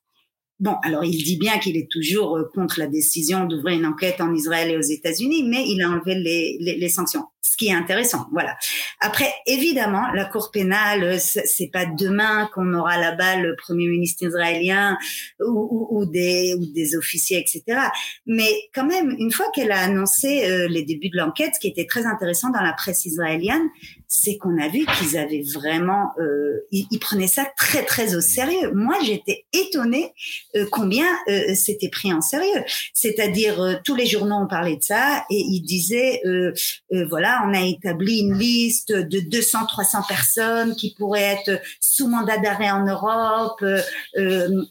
[0.59, 4.21] Bon, alors il dit bien qu'il est toujours euh, contre la décision d'ouvrir une enquête
[4.21, 8.25] en Israël et aux États-Unis, mais il a enlevé les, sanctions, ce qui est intéressant.
[8.31, 8.55] Voilà.
[9.01, 14.23] Après, évidemment, la Cour pénale, euh, c'est pas demain qu'on aura là-bas le premier ministre
[14.23, 14.97] israélien
[15.39, 17.79] ou, des, ou des officiers, etc.
[18.25, 21.85] Mais quand même, une fois qu'elle a annoncé les débuts de l'enquête, ce qui était
[21.85, 23.69] très intéressant dans la presse israélienne,
[24.07, 28.71] c'est qu'on a vu qu'ils avaient vraiment, euh, ils, prenaient ça très très au sérieux.
[28.73, 30.13] Moi, j'étais étonnée
[30.55, 32.63] euh, combien euh, c'était pris en sérieux.
[32.93, 36.53] C'est-à-dire, euh, tous les journaux ont parlé de ça et ils disaient, euh,
[36.93, 37.05] euh,
[37.45, 42.85] on a établi une liste de 200-300 personnes qui pourraient être sous mandat d'arrêt en
[42.85, 43.63] Europe.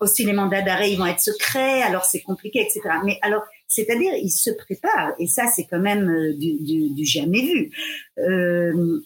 [0.00, 2.80] aussi, les mandats d'arrêt, ils vont être secrets, alors c'est compliqué, etc.
[3.04, 7.70] Mais alors, c'est-à-dire, ils se préparent, et ça, c'est quand même du, du, jamais vu.
[8.18, 9.00] Euh,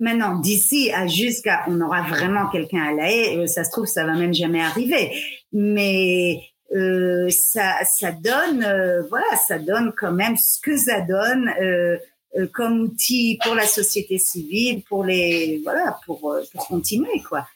[0.00, 3.86] Maintenant, d'ici à jusqu'à, on aura vraiment quelqu'un à la haie, euh, ça se trouve,
[3.86, 5.12] ça va même jamais arriver.
[5.52, 6.40] Mais
[6.72, 11.96] euh, ça, ça donne, euh, voilà, ça donne quand même ce que ça donne euh,
[11.96, 11.98] euh
[12.46, 16.20] comme outil pour la société civile, pour les, voilà, pour
[16.52, 17.46] pour continuer quoi.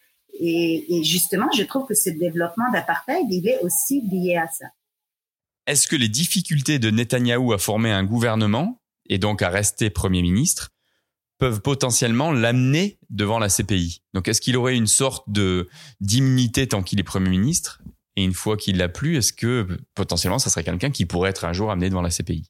[0.41, 4.67] Et, et justement, je trouve que ce développement d'apartheid, il est aussi lié à ça.
[5.67, 10.23] Est-ce que les difficultés de Netanyahou à former un gouvernement et donc à rester premier
[10.23, 10.71] ministre
[11.43, 14.01] peuvent potentiellement l'amener devant la CPI.
[14.15, 15.69] Donc, est-ce qu'il aurait une sorte de
[16.01, 17.83] d'immunité tant qu'il est Premier ministre?
[18.15, 19.67] Et une fois qu'il l'a plus, est-ce que
[19.97, 22.45] potentiellement, ça serait quelqu'un qui pourrait être un jour amené devant la CPI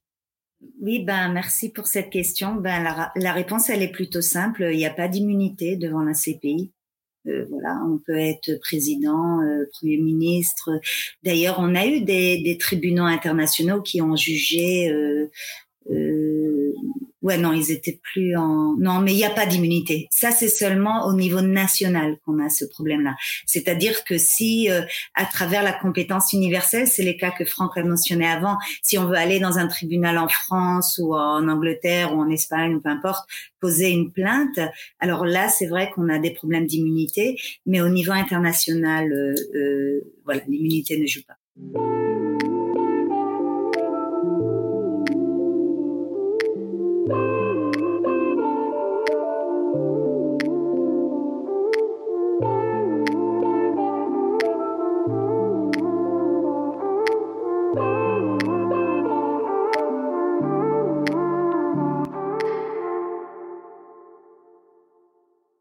[0.80, 2.54] Oui, ben merci pour cette question.
[2.54, 4.68] Ben la, la réponse elle est plutôt simple.
[4.72, 6.72] Il n'y a pas d'immunité devant la CPI.
[7.28, 10.70] Euh, voilà, on peut être président, euh, premier ministre.
[11.22, 15.30] D'ailleurs, on a eu des, des, tribunaux internationaux qui ont jugé euh,
[15.90, 16.31] euh
[17.22, 18.76] Ouais, non, ils étaient plus en.
[18.78, 20.08] Non, mais il n'y a pas d'immunité.
[20.10, 23.14] Ça, c'est seulement au niveau national qu'on a ce problème-là.
[23.46, 24.82] C'est-à-dire que si, euh,
[25.14, 29.06] à travers la compétence universelle, c'est les cas que Franck a mentionné avant, si on
[29.06, 32.90] veut aller dans un tribunal en France ou en Angleterre ou en Espagne ou peu
[32.90, 33.28] importe,
[33.60, 34.58] poser une plainte,
[34.98, 40.00] alors là, c'est vrai qu'on a des problèmes d'immunité, mais au niveau international, euh, euh,
[40.24, 42.21] voilà, l'immunité ne joue pas.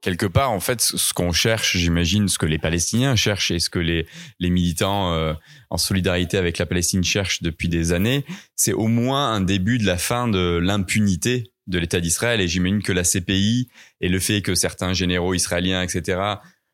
[0.02, 3.70] Quelque part, en fait, ce qu'on cherche, j'imagine, ce que les Palestiniens cherchent et ce
[3.70, 4.08] que les,
[4.40, 5.34] les militants euh,
[5.70, 9.86] en solidarité avec la Palestine cherchent depuis des années, c'est au moins un début de
[9.86, 12.42] la fin de l'impunité de l'État d'Israël.
[12.42, 13.70] Et j'imagine que la CPI
[14.02, 16.20] et le fait que certains généraux israéliens, etc.,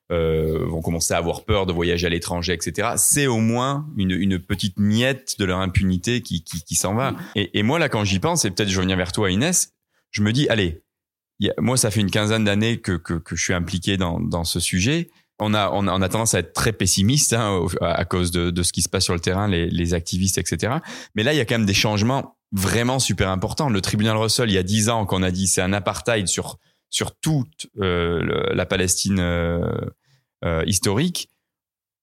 [0.09, 2.91] euh, vont commencer à avoir peur de voyager à l'étranger, etc.
[2.95, 7.13] C'est au moins une, une, petite miette de leur impunité qui, qui, qui s'en va.
[7.35, 9.73] Et, et, moi, là, quand j'y pense, et peut-être je reviens vers toi, Inès,
[10.11, 10.81] je me dis, allez,
[11.59, 15.09] moi, ça fait une quinzaine d'années que, que, je suis impliqué dans, dans ce sujet.
[15.39, 18.49] On a, on a, on a tendance à être très pessimiste hein, à cause de,
[18.49, 20.77] de ce qui se passe sur le terrain, les, les activistes, etc.
[21.13, 23.69] Mais là, il y a quand même des changements vraiment super importants.
[23.69, 26.57] Le tribunal Russell, il y a dix ans, qu'on a dit c'est un apartheid sur
[26.89, 29.61] sur toute euh, la Palestine euh,
[30.43, 31.29] euh, historique,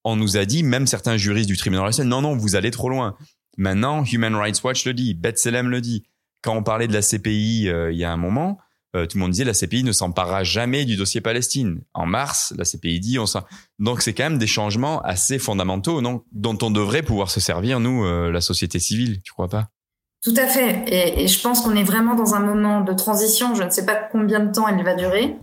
[0.04, 2.90] on nous a dit, même certains juristes du tribunal Russell, non, non, vous allez trop
[2.90, 3.16] loin.
[3.56, 6.04] Maintenant, Human Rights Watch le dit, B'Tselem le dit.
[6.42, 8.58] Quand on parlait de la CPI il y a un moment,
[8.94, 11.80] euh, tout le monde disait la CPI ne s'emparera jamais du dossier Palestine.
[11.94, 13.24] En mars, la CPI dit on
[13.78, 16.00] donc c'est quand même des changements assez fondamentaux,
[16.32, 19.20] dont on devrait pouvoir se servir nous, euh, la société civile.
[19.22, 19.68] Tu crois pas?
[20.22, 20.84] Tout à fait.
[21.20, 23.54] Et, je pense qu'on est vraiment dans un moment de transition.
[23.54, 25.36] Je ne sais pas combien de temps elle va durer.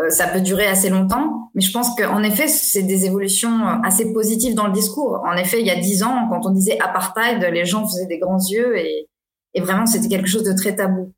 [0.00, 4.12] Euh, ça peut durer assez longtemps, mais je pense qu'en effet, c'est des évolutions assez
[4.12, 5.22] positives dans le discours.
[5.26, 8.18] En effet, il y a dix ans, quand on disait apartheid, les gens faisaient des
[8.18, 11.14] grands yeux et vraiment, c'était quelque chose de très tabou.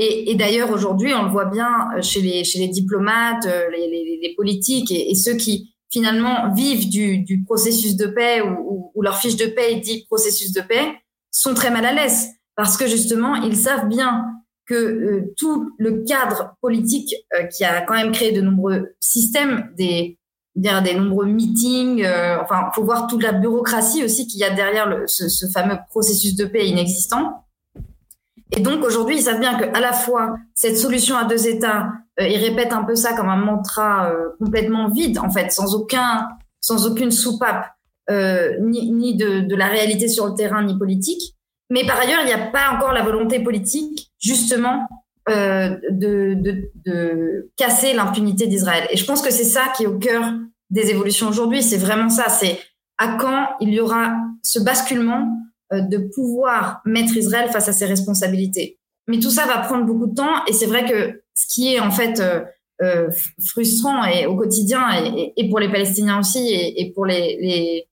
[0.00, 5.12] Et, d'ailleurs, aujourd'hui, on le voit bien euh, chez les, diplomates, euh, les, politiques et,
[5.16, 10.52] ceux qui finalement vivent du, processus de paix ou, leur fiche de paix dit processus
[10.52, 10.92] de paix,
[11.32, 12.28] sont très mal à l'aise.
[12.54, 14.24] Parce que justement, ils savent bien
[14.66, 17.14] que euh, tout le cadre politique
[17.56, 20.16] qui a quand même créé de nombreux systèmes, des,
[20.54, 22.06] des nombreux meetings,
[22.40, 26.44] enfin, faut voir toute la bureaucratie aussi qu'il y a derrière ce fameux processus de
[26.44, 27.47] paix inexistant
[28.56, 31.92] et donc aujourd'hui, ils savent bien que à la fois cette solution à deux États,
[32.20, 35.74] euh, ils répètent un peu ça comme un mantra euh, complètement vide, en fait, sans
[35.74, 36.28] aucun,
[36.60, 37.66] sans aucune soupape,
[38.10, 41.34] euh, ni, ni de, de, la réalité sur le terrain, ni politique.
[41.70, 44.88] Mais par ailleurs, il n'y a pas encore la volonté politique, justement,
[45.28, 48.86] euh, de, de, de casser l'impunité d'Israël.
[48.90, 50.24] Et je pense que c'est ça qui est au cœur
[50.70, 51.62] des évolutions aujourd'hui.
[51.62, 52.30] C'est vraiment ça.
[52.30, 52.58] C'est
[52.96, 55.28] à quand il y aura ce basculement
[55.72, 58.78] de pouvoir mettre Israël face à ses responsabilités.
[59.08, 61.80] Mais tout ça va prendre beaucoup de temps et c'est vrai que ce qui est
[61.80, 62.44] en fait euh,
[62.82, 63.10] euh
[63.44, 67.88] frustrant et au quotidien et, et, pour les Palestiniens aussi et, et pour les, les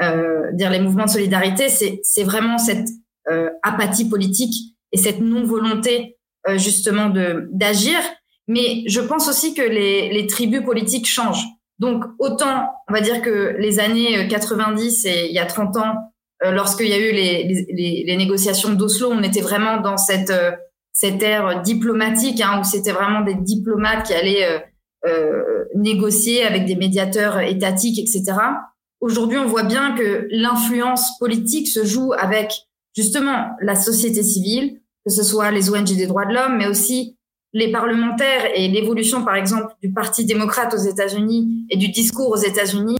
[0.00, 2.88] euh, dire les mouvements de solidarité, c'est vraiment cette
[3.30, 7.98] euh, apathie politique et cette non volonté euh, justement de d'agir.
[8.46, 11.46] Mais je pense aussi que les, les tribus politiques changent.
[11.78, 15.94] Donc autant on va dire que les années 90 et il y a 30 ans
[15.94, 20.30] euh, lorsqu'il y a eu les, les, les négociations d'Oslo, on était vraiment dans cette,
[20.30, 20.52] euh,
[20.92, 24.58] cette ère diplomatique, hein, où c'était vraiment des diplomates qui allaient euh,
[25.06, 28.36] euh, négocier avec des médiateurs étatiques, etc.
[29.00, 32.52] Aujourd'hui, on voit bien que l'influence politique se joue avec
[32.96, 37.16] justement la société civile, que ce soit les ONG des droits de l'homme, mais aussi
[37.52, 42.36] les parlementaires et l'évolution, par exemple, du Parti démocrate aux États-Unis et du discours aux
[42.36, 42.98] États-Unis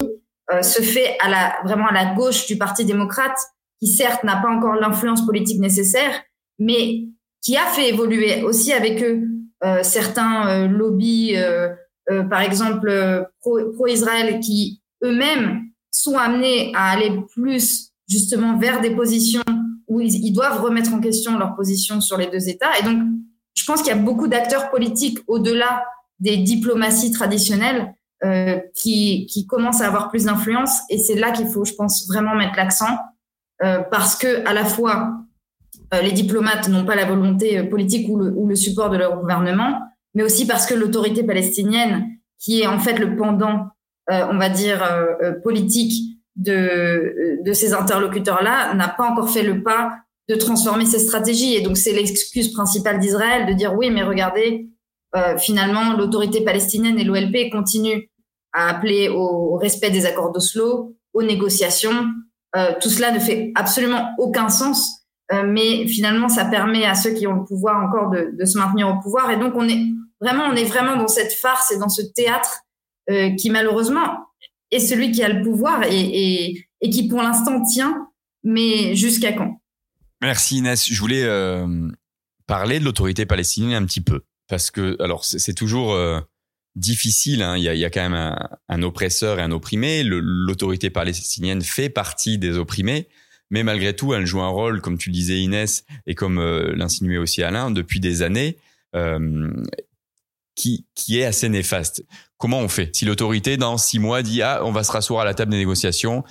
[0.52, 3.36] euh, se fait à la, vraiment à la gauche du Parti démocrate,
[3.78, 6.22] qui certes n'a pas encore l'influence politique nécessaire,
[6.58, 7.04] mais
[7.42, 9.22] qui a fait évoluer aussi avec eux
[9.64, 11.74] euh, certains euh, lobbies, euh,
[12.30, 19.42] par exemple pro-Israël, pro qui eux-mêmes sont amenés à aller plus justement vers des positions
[19.88, 22.78] où ils, ils, doivent remettre en question leur position sur les deux États.
[22.78, 23.02] Et donc,
[23.54, 25.84] je pense qu'il y a beaucoup d'acteurs politiques au-delà
[26.20, 30.80] des diplomaties traditionnelles euh, qui, qui commence à avoir plus d'influence.
[30.90, 32.98] Et c'est là qu'il faut, je pense, vraiment mettre l'accent
[33.62, 35.14] euh, parce que à la fois
[36.02, 39.80] les diplomates n'ont pas la volonté politique ou le, ou le support de leur gouvernement,
[40.14, 42.06] mais aussi parce que l'autorité palestinienne,
[42.38, 43.68] qui est en fait le pendant,
[44.10, 44.86] on va dire,
[45.42, 49.92] politique de, de ces interlocuteurs-là, n'a pas encore fait le pas
[50.28, 51.54] de transformer ses stratégies.
[51.54, 54.68] Et donc, c'est l'excuse principale d'Israël de dire oui, mais regardez,
[55.16, 58.02] euh, finalement, l'autorité palestinienne et l'OLP continuent
[58.52, 62.06] à appeler au, respect des accords d'Oslo, aux négociations.
[62.56, 67.12] Euh, tout cela ne fait absolument aucun sens, euh, mais finalement, ça permet à ceux
[67.12, 69.30] qui ont le pouvoir encore de, se maintenir au pouvoir.
[69.30, 69.86] Et donc, on est
[70.20, 72.62] vraiment, on est vraiment dans cette farce et dans ce théâtre
[73.38, 74.18] qui, malheureusement,
[74.70, 78.06] est celui qui a le pouvoir et, qui, pour l'instant, tient.
[78.44, 79.62] Mais jusqu'à quand?
[80.20, 80.92] Merci Inès.
[80.92, 81.26] Je voulais
[82.46, 86.20] parler de l'autorité palestinienne un petit peu parce que alors c'est toujours euh,
[86.74, 87.42] difficile.
[87.42, 87.56] Hein.
[87.56, 88.36] Il, y a, il, y a, quand même un,
[88.68, 90.02] un, oppresseur et un opprimé.
[90.04, 93.08] L'autorité palestinienne fait partie des opprimés,
[93.50, 96.74] mais malgré tout, elle joue un rôle, comme tu le disais Inès et comme euh,
[96.74, 98.56] l'insinuait aussi Alain, depuis des années,
[98.94, 99.50] euh,
[100.54, 102.04] qui qui est assez néfaste.
[102.36, 102.94] Comment on fait?
[102.94, 105.58] Si l'autorité dans six mois dit ah on va se rasseoir à la table des
[105.58, 106.24] négociations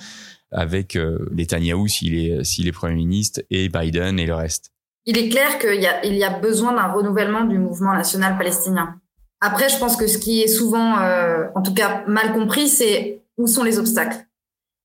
[0.50, 4.72] avec euh, Netanyahou s'il est, s'il est Premier ministre et Biden et le reste
[5.10, 9.00] Il est clair qu'il y a, besoin d'un renouvellement du mouvement national palestinien.
[9.40, 13.22] Après, je pense que ce qui est souvent, euh, en tout cas mal compris, c'est
[13.38, 14.18] où sont les obstacles.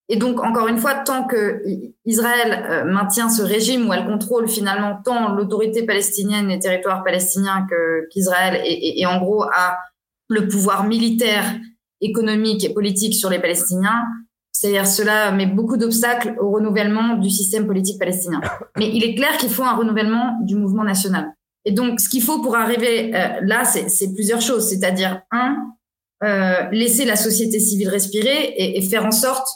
[0.07, 1.61] Et donc, encore une fois, tant que
[2.05, 7.67] Israël euh, maintient ce régime où elle contrôle finalement tant l'autorité palestinienne et territoires palestiniens
[8.09, 9.77] qu'Israël et, et en gros a
[10.29, 11.43] le pouvoir militaire,
[11.99, 14.05] économique et politique sur les Palestiniens,
[14.53, 18.39] c'est-à-dire cela met beaucoup d'obstacles au renouvellement du système politique palestinien.
[18.77, 21.33] Mais il est clair qu'il faut un renouvellement du mouvement national.
[21.65, 24.69] Et donc, ce qu'il faut pour arriver euh, là, c'est plusieurs choses.
[24.69, 25.57] C'est-à-dire, un,
[26.23, 29.47] euh, laisser la société civile respirer et, faire en sorte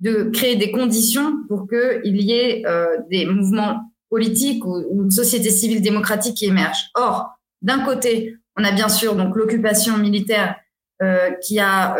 [0.00, 5.10] de créer des conditions pour qu'il y ait euh, des mouvements politiques ou, ou, une
[5.10, 6.90] société civile démocratique qui émerge.
[6.94, 7.28] Or,
[7.62, 10.56] d'un côté, on a bien sûr donc l'occupation militaire
[11.02, 11.96] euh, qui a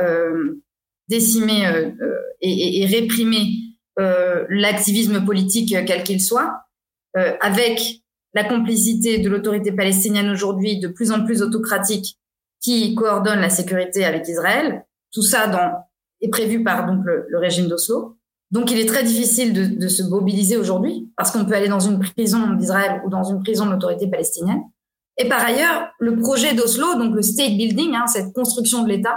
[1.07, 3.49] euh, décimé euh, euh, et, et, réprimer
[3.99, 6.63] euh, l'activisme politique quel qu'il soit,
[7.41, 8.03] avec
[8.35, 12.19] la complicité de l'autorité palestinienne aujourd'hui de plus en plus autocratique
[12.61, 14.85] qui coordonne la sécurité avec Israël.
[15.13, 15.73] Tout ça dans,
[16.21, 18.19] est prévu par donc le, le régime d'Oslo.
[18.51, 21.81] Donc il est très difficile de, de se mobiliser aujourd'hui parce qu'on peut aller dans
[21.81, 24.61] une prison d'Israël ou dans une prison de l'autorité palestinienne.
[25.17, 29.17] Et par ailleurs, le projet d'Oslo, donc le state building, hein, cette construction de l'État,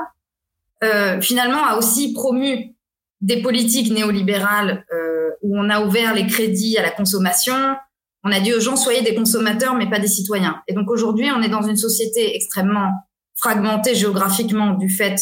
[0.84, 2.76] euh, finalement a aussi promu
[3.22, 7.76] des politiques néolibérales euh, où on a ouvert les crédits à la consommation.
[8.24, 10.62] On a dit aux gens soyez des consommateurs mais pas des citoyens.
[10.68, 12.92] Et donc aujourd'hui, on est dans une société extrêmement
[13.36, 15.16] fragmentée géographiquement du fait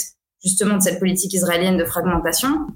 [0.44, 2.68] justement de cette politique israélienne de fragmentation,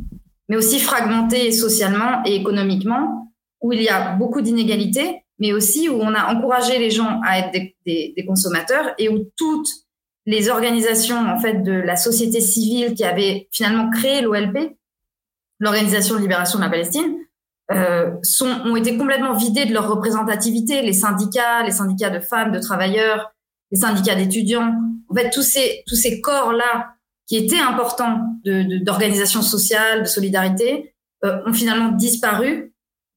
[0.49, 5.95] mais aussi fragmentée socialement et économiquement, où il y a beaucoup d'inégalités, mais aussi où
[6.01, 9.69] on a encouragé les gens à être des, des, des consommateurs et où toutes
[10.25, 14.77] les organisations en fait de la société civile qui avait finalement créé l'OLP,
[15.59, 17.17] l'Organisation de libération de la Palestine,
[17.71, 20.81] euh, sont, ont été complètement vidés de leur représentativité.
[20.81, 23.31] Les syndicats, les syndicats de femmes, de travailleurs,
[23.71, 24.73] les syndicats d'étudiants,
[25.09, 26.95] en fait tous ces tous ces corps là
[27.27, 32.73] qui étaient importants d'organisation de, sociale, de solidarité, euh, ont finalement disparu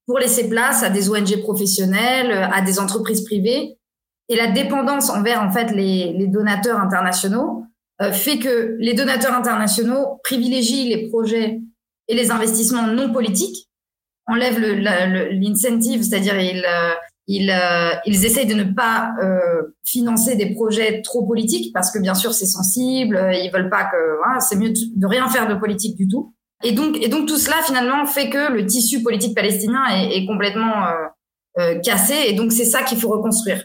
[0.07, 3.79] pour laisser place à des ONG professionnelles, à des entreprises privées
[4.29, 7.65] et la dépendance envers en fait les, les donateurs internationaux
[8.03, 11.61] euh, fait que les donateurs internationaux privilégient les projets
[12.09, 13.69] et les investissements non politiques,
[14.27, 16.95] enlèvent l'incentive, c'est-à-dire ils, euh,
[17.27, 21.99] ils, euh, ils essayent de ne pas euh, financer des projets trop politiques parce que
[21.99, 25.55] bien sûr c'est sensible, ils veulent pas que voilà, c'est mieux de rien faire de
[25.55, 26.35] politique du tout.
[26.63, 30.27] Et donc, et donc tout cela finalement fait que le tissu politique palestinien est, est
[30.27, 30.87] complètement
[31.59, 33.63] euh, cassé et donc c'est ça qu'il faut reconstruire.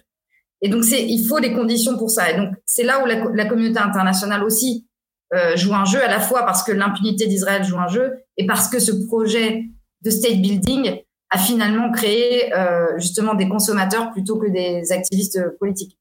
[0.62, 2.32] Et donc, c'est, il faut des conditions pour ça.
[2.32, 4.88] Et donc, c'est là où la, communauté internationale aussi
[5.34, 8.46] euh, joue un jeu, à la fois parce que l'impunité d'Israël joue un jeu et
[8.46, 9.66] parce que ce projet
[10.02, 15.96] de state building a finalement créé euh, justement des consommateurs plutôt que des activistes politiques.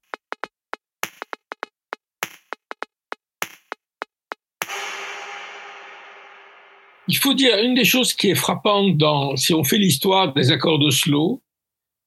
[7.07, 10.51] Il faut dire une des choses qui est frappante dans, si on fait l'histoire des
[10.51, 11.41] accords d'Oslo,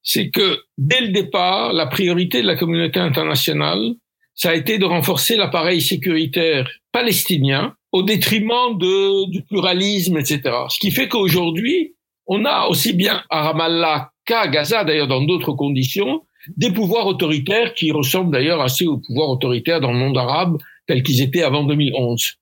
[0.03, 3.94] c'est que dès le départ, la priorité de la communauté internationale,
[4.34, 10.40] ça a été de renforcer l'appareil sécuritaire palestinien au détriment du pluralisme, etc.
[10.68, 11.94] Ce qui fait qu'aujourd'hui,
[12.26, 16.22] on a aussi bien à Ramallah qu'à Gaza, d'ailleurs dans d'autres conditions,
[16.57, 21.03] des pouvoirs autoritaires qui ressemblent d'ailleurs assez aux pouvoirs autoritaires dans le monde arabe tels
[21.03, 22.34] qu'ils étaient avant 2011.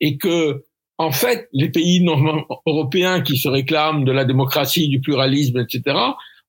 [0.00, 0.64] Et que,
[0.98, 2.04] en fait, les pays
[2.66, 5.96] européens qui se réclament de la démocratie, du pluralisme, etc.,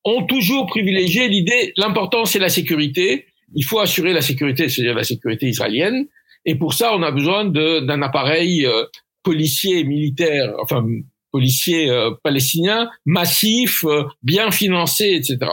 [0.05, 3.25] ont toujours privilégié l'idée, l'important c'est la sécurité.
[3.55, 6.07] Il faut assurer la sécurité, c'est-à-dire la sécurité israélienne.
[6.45, 8.85] Et pour ça, on a besoin d'un appareil euh,
[9.21, 10.85] policier militaire, enfin
[11.31, 15.51] policier euh, palestinien massif, euh, bien financé, etc.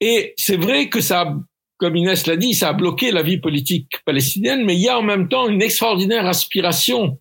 [0.00, 1.36] Et c'est vrai que ça,
[1.76, 4.98] comme Inès l'a dit, ça a bloqué la vie politique palestinienne, mais il y a
[4.98, 7.18] en même temps une extraordinaire aspiration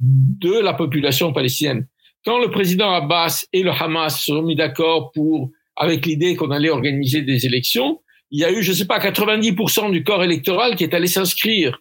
[0.00, 1.86] de la population palestinienne.
[2.24, 5.50] Quand le président Abbas et le Hamas se sont mis d'accord pour,
[5.80, 8.00] avec l'idée qu'on allait organiser des élections,
[8.30, 11.80] il y a eu, je sais pas, 90% du corps électoral qui est allé s'inscrire.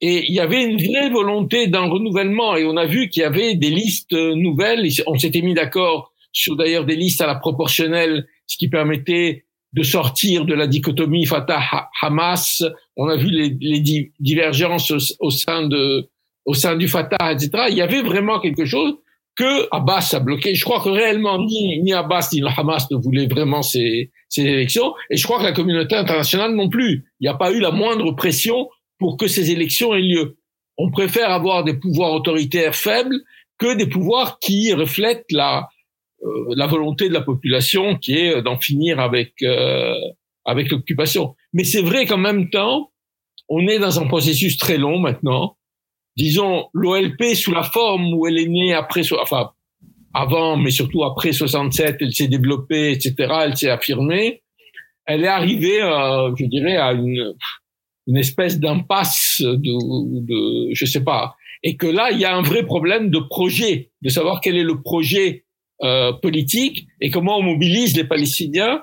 [0.00, 2.56] Et il y avait une vraie volonté d'un renouvellement.
[2.56, 4.86] Et on a vu qu'il y avait des listes nouvelles.
[5.06, 9.82] On s'était mis d'accord sur d'ailleurs des listes à la proportionnelle, ce qui permettait de
[9.84, 12.64] sortir de la dichotomie Fatah-Hamas.
[12.96, 16.10] On a vu les, divergences au, sein de,
[16.44, 17.66] au sein du Fatah, etc.
[17.70, 18.94] Il y avait vraiment quelque chose
[19.40, 20.54] que Abbas a bloqué.
[20.54, 24.92] Je crois que réellement ni, Abbas ni le Hamas ne voulaient vraiment ces, ces élections.
[25.08, 27.06] Et je crois que la communauté internationale non plus.
[27.20, 28.68] Il n'y a pas eu la moindre pression
[28.98, 30.36] pour que ces élections aient lieu.
[30.76, 33.16] On préfère avoir des pouvoirs autoritaires faibles
[33.56, 35.70] que des pouvoirs qui reflètent la,
[36.22, 39.94] euh, la volonté de la population qui est d'en finir avec, euh,
[40.44, 41.34] avec l'occupation.
[41.54, 42.90] Mais c'est vrai qu'en même temps,
[43.48, 45.56] on est dans un processus très long maintenant.
[46.16, 49.50] Disons, l'OLP sous la forme où elle est née après, enfin,
[50.12, 54.42] avant, mais surtout après 67, elle s'est développée, etc., elle s'est affirmée.
[55.06, 57.34] Elle est arrivée, euh, je dirais, à une,
[58.16, 62.64] espèce d'impasse de, de, je sais pas, et que là il y a un vrai
[62.64, 65.44] problème de projet, de savoir quel est le projet
[65.82, 68.82] euh, politique et comment on mobilise les Palestiniens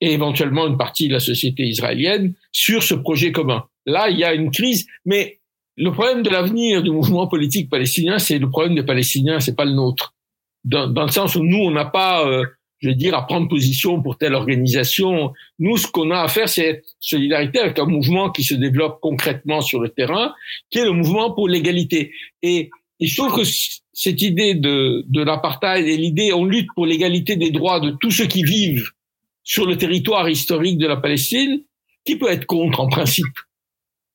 [0.00, 3.64] et éventuellement une partie de la société israélienne sur ce projet commun.
[3.84, 5.40] Là il y a une crise, mais
[5.76, 9.64] le problème de l'avenir du mouvement politique palestinien, c'est le problème des Palestiniens, c'est pas
[9.64, 10.14] le nôtre.
[10.64, 12.44] Dans, le sens où nous, on n'a pas euh,
[12.84, 15.32] je veux dire, à prendre position pour telle organisation.
[15.58, 19.62] Nous, ce qu'on a à faire, c'est solidarité avec un mouvement qui se développe concrètement
[19.62, 20.34] sur le terrain,
[20.68, 22.12] qui est le mouvement pour l'égalité.
[22.42, 22.70] Et,
[23.00, 23.48] et je trouve que
[23.94, 28.10] cette idée de, de l'apartheid et l'idée, on lutte pour l'égalité des droits de tous
[28.10, 28.90] ceux qui vivent
[29.44, 31.62] sur le territoire historique de la Palestine,
[32.04, 33.24] qui peut être contre en principe?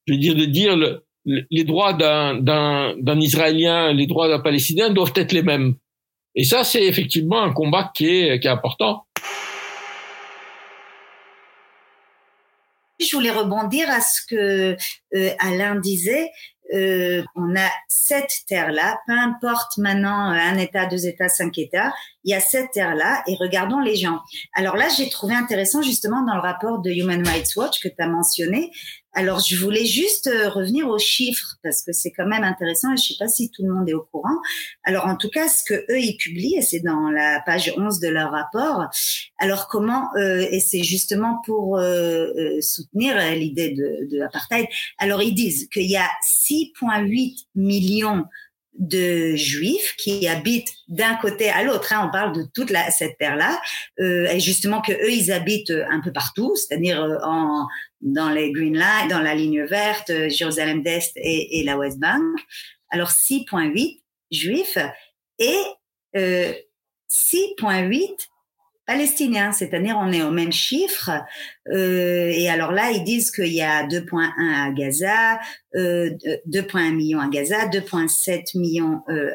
[0.05, 5.13] Je veux dire, de dire le, les droits d'un Israélien, les droits d'un Palestinien doivent
[5.15, 5.75] être les mêmes.
[6.35, 9.05] Et ça, c'est effectivement un combat qui est, important.
[12.99, 14.75] Je voulais rebondir à ce que
[15.15, 16.29] euh, Alain disait.
[16.71, 21.91] Euh, on a cette terre-là, peu importe maintenant un État, deux États, cinq États,
[22.23, 24.19] il y a cette terre-là et regardons les gens.
[24.53, 27.95] Alors là, j'ai trouvé intéressant justement dans le rapport de Human Rights Watch que tu
[27.97, 28.69] as mentionné,
[29.13, 32.97] alors, je voulais juste euh, revenir aux chiffres parce que c'est quand même intéressant et
[32.97, 34.37] je sais pas si tout le monde est au courant.
[34.83, 37.99] Alors, en tout cas, ce que eux ils publient, et c'est dans la page 11
[37.99, 38.85] de leur rapport.
[39.39, 44.67] Alors, comment euh, et c'est justement pour euh, soutenir l'idée de, de l'apartheid.
[44.99, 48.25] Alors, ils disent qu'il y a 6,8 millions
[48.79, 51.93] de juifs qui habitent d'un côté à l'autre.
[51.93, 53.61] Hein, on parle de toute la, cette terre-là,
[53.99, 57.67] euh, et justement que eux ils habitent un peu partout, c'est-à-dire euh, en
[58.01, 61.99] dans les Green Line, dans la ligne verte, euh, Jérusalem d'Est et, et, la West
[61.99, 62.21] Bank.
[62.89, 64.01] Alors 6.8
[64.31, 64.77] juifs
[65.37, 65.57] et
[66.15, 66.53] euh,
[67.09, 68.27] 6.8
[68.89, 69.51] palestiniens.
[69.51, 71.11] C'est-à-dire, on est au même chiffre.
[71.71, 75.39] Euh, et alors là, ils disent qu'il y a 2,1 à Gaza,
[75.75, 76.09] euh,
[76.47, 79.31] 2,1 millions à Gaza, 2,7 millions euh,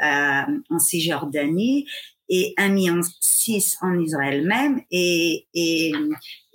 [0.71, 1.87] en Cisjordanie
[2.29, 5.93] et 1 million 6 en Israël même et, et,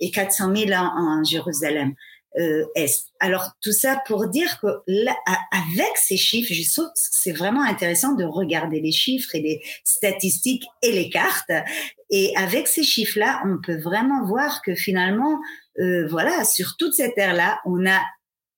[0.00, 1.94] et 400 000 en, en Jérusalem
[2.38, 3.06] euh, Est.
[3.18, 5.16] Alors tout ça pour dire que là,
[5.52, 9.62] avec ces chiffres, je trouve que c'est vraiment intéressant de regarder les chiffres et les
[9.84, 11.50] statistiques et les cartes.
[12.10, 15.38] Et avec ces chiffres-là, on peut vraiment voir que finalement,
[15.78, 18.00] euh, voilà, sur toute cette ère-là, on a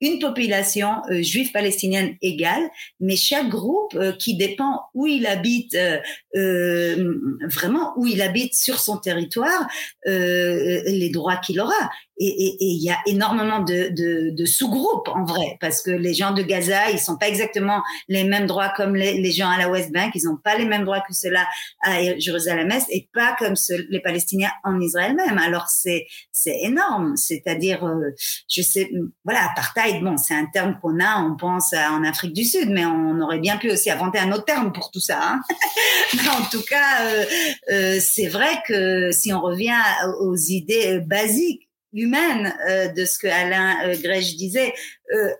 [0.02, 2.68] une population euh, juive palestinienne égale,
[3.00, 5.98] mais chaque groupe euh, qui dépend où il habite, euh,
[6.36, 7.14] euh
[7.48, 9.68] vraiment où il habite sur son territoire,
[10.04, 11.90] les droits qu'il aura
[12.26, 16.32] et il y a énormément de, de, de sous-groupes en vrai, parce que les gens
[16.32, 19.92] de Gaza, ils sont pas exactement les mêmes droits comme les, gens à la West
[19.92, 21.46] Bank, ils ont pas les mêmes droits que ceux-là
[21.82, 25.38] à Jérusalem-Est, et pas comme ceux, les Palestiniens en Israël même.
[25.38, 28.10] Alors c'est c'est énorme, c'est-à-dire, euh,
[28.48, 28.90] je sais,
[29.24, 32.84] voilà, apartheid, bon, c'est un terme qu'on a, on pense en Afrique du Sud, mais
[32.84, 35.18] on aurait bien pu aussi inventer un autre terme pour tout ça.
[35.22, 35.40] Hein
[36.14, 37.24] mais en tout cas, euh,
[37.70, 39.72] euh, c'est vrai que si on revient
[40.20, 44.72] aux idées basiques humaine euh, de ce que Alain euh, disait,
[45.14, 45.30] euh,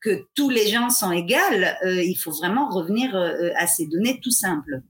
[0.00, 1.36] que tous les gens sont égaux,
[1.84, 3.16] il faut vraiment revenir
[3.56, 4.82] à ces données tout simples.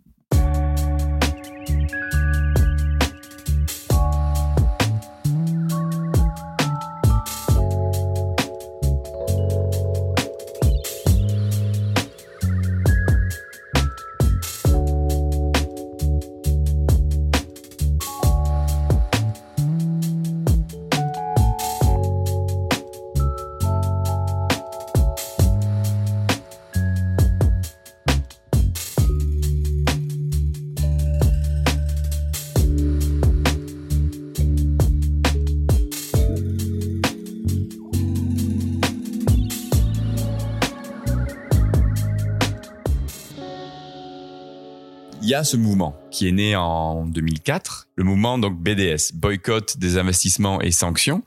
[45.30, 49.96] Y a ce mouvement qui est né en 2004, le mouvement donc BDS, boycott des
[49.96, 51.22] investissements et sanctions,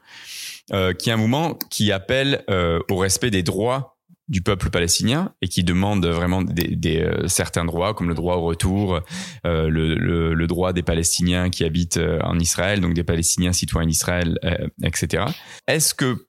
[0.74, 3.98] euh, qui est un mouvement qui appelle euh, au respect des droits
[4.28, 8.44] du peuple palestinien et qui demande vraiment des, euh, certains droits comme le droit au
[8.44, 9.00] retour,
[9.46, 14.38] le, droit des Palestiniens qui habitent en Israël, donc des Palestiniens citoyens d'Israël,
[14.84, 15.26] etc.
[15.68, 16.28] Est-ce que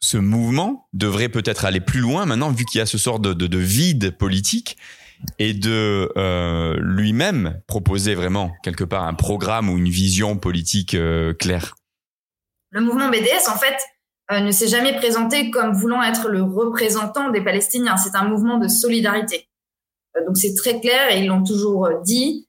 [0.00, 3.58] ce mouvement devrait peut-être aller plus loin maintenant, vu qu'il y a ce sort de
[3.58, 4.76] vide politique
[5.38, 11.32] et de euh, lui-même proposer vraiment quelque part un programme ou une vision politique euh,
[11.34, 11.74] claire
[12.70, 13.76] Le mouvement BDS, en fait,
[14.30, 17.96] euh, ne s'est jamais présenté comme voulant être le représentant des Palestiniens.
[17.96, 19.48] C'est un mouvement de solidarité.
[20.26, 22.46] Donc c'est très clair et ils l'ont toujours dit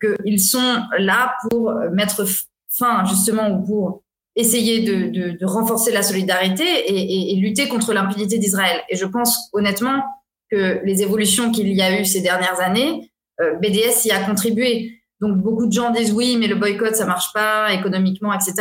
[0.00, 2.24] qu'ils sont là pour mettre
[2.68, 4.02] fin justement ou pour
[4.34, 8.80] essayer de, renforcer la solidarité et lutter contre l'impunité d'Israël.
[8.88, 10.02] Et je pense honnêtement
[10.54, 15.00] les évolutions qu'il y a eu ces dernières années, euh, BDS y a contribué.
[15.20, 18.54] Donc beaucoup de gens disent oui, mais le boycott ça marche pas économiquement, etc.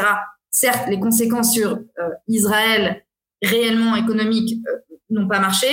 [0.50, 3.04] Certes, les conséquences sur euh, Israël
[3.42, 5.68] réellement économiques euh, n'ont pas marché,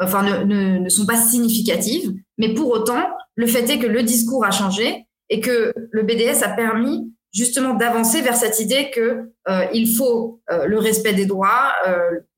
[0.00, 4.50] enfin ne, sont pas significatives, mais pour autant, le fait est que le discours a
[4.50, 9.32] changé et que le BDS a permis justement d'avancer vers cette idée que
[9.72, 11.72] il faut le respect des droits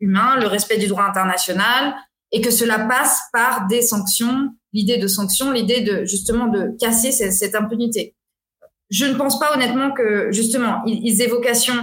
[0.00, 1.94] humains, le respect du droit international,
[2.32, 7.12] et que cela passe par des sanctions, l'idée de sanctions, l'idée de justement de casser
[7.12, 8.16] cette, impunité
[8.90, 11.74] je ne pense pas honnêtement que justement ils, aient vocation,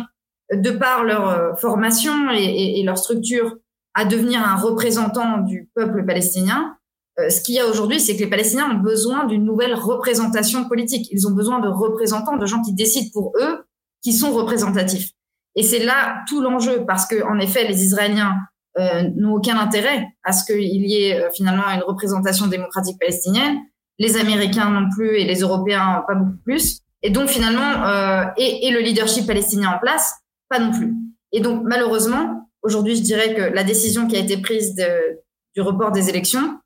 [0.51, 3.57] de par leur euh, formation et, leur structure,
[3.93, 6.75] à devenir un représentant du peuple palestinien.
[7.19, 10.67] Euh, ce qu'il y a aujourd'hui, c'est que les Palestiniens ont besoin d'une nouvelle représentation
[10.67, 11.07] politique.
[11.11, 13.65] Ils ont besoin de représentants, de gens qui décident pour eux,
[14.01, 15.11] qui sont représentatifs.
[15.55, 18.35] Et c'est là tout l'enjeu, parce que en effet, les Israéliens
[18.79, 23.59] euh, n'ont aucun intérêt à ce qu'il y ait euh, finalement une représentation démocratique palestinienne.
[23.99, 26.79] Les Américains non plus et les Européens pas beaucoup plus.
[27.03, 30.15] Et donc finalement, euh, et, et, le leadership palestinien en place,
[30.49, 30.93] pas non plus.
[31.33, 35.19] Et donc malheureusement, aujourd'hui, je dirais que la décision qui a été prise de,
[35.53, 36.59] du report des élections,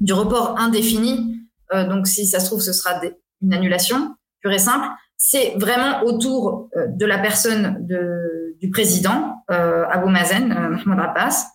[0.00, 1.40] du report indéfini,
[1.72, 3.00] euh, donc si ça se trouve, ce sera
[3.42, 4.86] une annulation pure et simple,
[5.16, 11.00] c'est vraiment autour euh, de la personne de, du président euh, Abou Mazen, euh, Mahmoud
[11.00, 11.46] Abbas,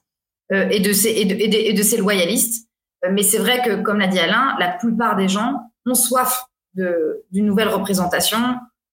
[0.51, 2.67] euh, et de ses et de, ses loyalistes.
[3.11, 6.43] mais c'est vrai que, comme l'a dit Alain, la plupart des gens ont soif
[6.75, 8.39] d'une nouvelle représentation,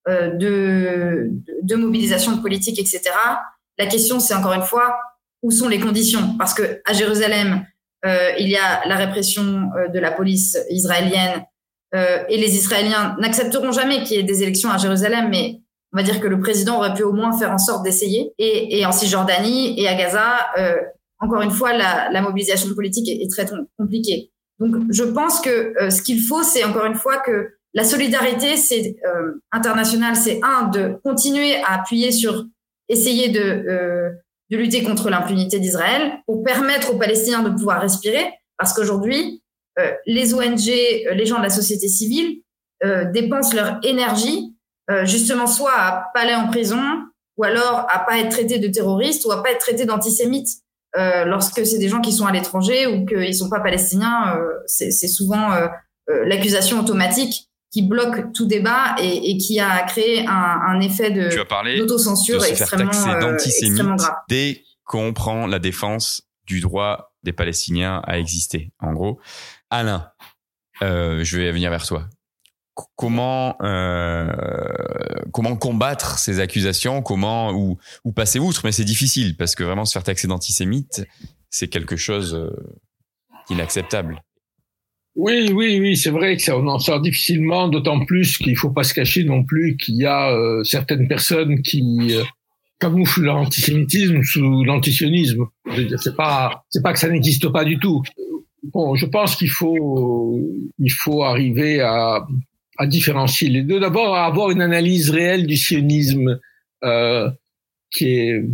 [0.08, 1.30] euh, de,
[1.62, 3.02] de, mobilisation politique, etc.
[3.76, 4.96] La question, c'est encore une fois,
[5.42, 6.36] où sont les conditions?
[6.38, 7.66] Parce que à Jérusalem,
[8.04, 11.44] euh, il y a la répression euh, de la police israélienne
[11.94, 15.60] euh, et les Israéliens n'accepteront jamais qu'il y ait des élections à Jérusalem, mais
[15.92, 18.32] on va dire que le président aurait pu au moins faire en sorte d'essayer.
[18.38, 20.76] Et, en Cisjordanie et à Gaza, euh,
[21.20, 23.46] encore une fois, la, mobilisation politique est, très
[23.78, 24.30] compliquée.
[24.58, 28.56] Donc, je pense que euh, ce qu'il faut, c'est encore une fois que la solidarité,
[28.56, 28.96] c'est
[29.52, 32.46] internationale, c'est un de continuer à appuyer sur
[32.88, 34.16] essayer de
[34.48, 38.24] lutter contre l'impunité d'Israël pour permettre aux Palestiniens de pouvoir respirer,
[38.56, 39.42] parce qu'aujourd'hui,
[40.06, 42.42] les ONG, euh, les gens de la société civile
[42.84, 44.54] euh, dépensent leur énergie
[44.90, 46.80] euh, justement soit à pas aller en prison,
[47.36, 50.48] ou alors à pas être traités de terroristes, ou à pas être traités d'antisémites.
[51.26, 55.50] lorsque c'est des gens qui sont à l'étranger ou qu'ils sont pas palestiniens, c'est souvent
[56.08, 61.28] l'accusation automatique qui bloque tout débat et, et qui a créé un, un effet de
[61.78, 64.14] d'autocensure extrêmement, euh, extrêmement grave.
[64.28, 69.18] Dès qu'on prend la défense du droit des Palestiniens à exister, en gros.
[69.70, 70.10] Alain,
[70.82, 72.08] euh, je vais venir vers toi.
[72.94, 74.30] Comment euh,
[75.32, 77.02] comment combattre ces accusations?
[77.02, 78.62] Comment ou, ou passer outre?
[78.64, 81.06] Mais c'est difficile parce que vraiment se faire taxer d'antisémite,
[81.48, 82.50] c'est quelque chose euh,
[83.48, 84.22] d'inacceptable.
[85.14, 88.70] Oui, oui, oui, c'est vrai que ça, on en sort difficilement, d'autant plus qu'il faut
[88.70, 92.22] pas se cacher non plus qu'il y a euh, certaines personnes qui euh,
[92.78, 95.46] camouflent l'antisémitisme sous l'antisionisme.
[95.96, 98.02] C'est pas, c'est pas que ça n'existe pas du tout.
[98.76, 100.38] Bon, je pense qu'il faut,
[100.78, 102.26] il faut arriver à,
[102.76, 103.80] à différencier les deux.
[103.80, 106.38] D'abord, à avoir une analyse réelle du sionisme
[106.84, 107.30] euh,
[107.90, 108.44] qui est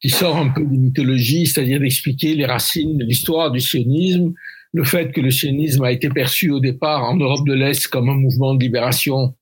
[0.00, 4.32] qui sort un peu des mythologies, c'est-à-dire d'expliquer les racines l'histoire du sionisme,
[4.72, 8.08] le fait que le sionisme a été perçu au départ en Europe de l'Est comme
[8.08, 9.34] un mouvement de libération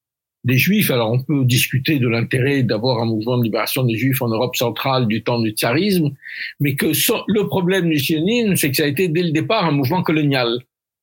[0.47, 0.91] des Juifs.
[0.91, 4.57] Alors on peut discuter de l'intérêt d'avoir un mouvement de libération des Juifs en Europe
[4.57, 6.11] centrale du temps du tsarisme,
[6.61, 9.73] mais que le problème du sionisme, c'est que ça a été dès le départ un
[9.73, 10.61] mouvement colonial.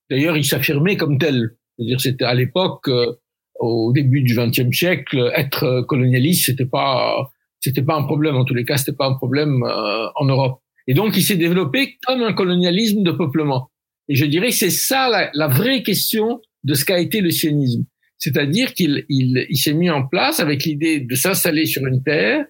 [0.09, 1.55] D'ailleurs, il s'affirmait comme tel.
[1.77, 3.13] C'est-à-dire, c'était à l'époque, euh,
[3.59, 8.35] au début du XXe siècle, être colonialiste, c'était pas, c'était pas un problème.
[8.35, 10.61] En tous les cas, c'était pas un problème euh, en Europe.
[10.87, 13.71] Et donc, il s'est développé comme un colonialisme de peuplement.
[14.07, 17.85] Et je dirais c'est ça la, la, vraie question de ce qu'a été le sionisme.
[18.23, 22.45] C'est-à-dire qu'il il, il s'est mis en place avec l'idée de s'installer sur une terre,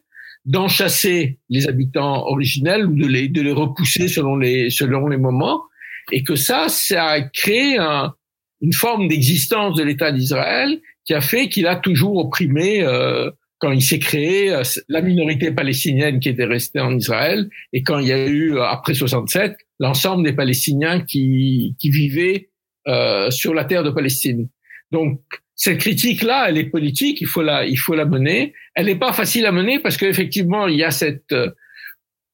[0.45, 5.63] d'enchasser les habitants originels ou de les, de les repousser selon les, selon les moments,
[6.11, 8.13] et que ça, ça a créé un,
[8.61, 13.71] une forme d'existence de l'État d'Israël qui a fait qu'il a toujours opprimé, euh, quand
[13.71, 18.09] il s'est créé, euh, la minorité palestinienne qui était restée en Israël, et quand il
[18.09, 22.51] y a eu, euh, après 67, l'ensemble des Palestiniens qui, qui vivaient
[22.87, 24.49] euh, sur la terre de Palestine.
[24.91, 25.19] Donc,
[25.55, 28.53] cette critique-là, elle est politique, il faut la, il faut la mener.
[28.75, 31.51] Elle n'est pas facile à mener parce qu'effectivement, il y a cette, euh,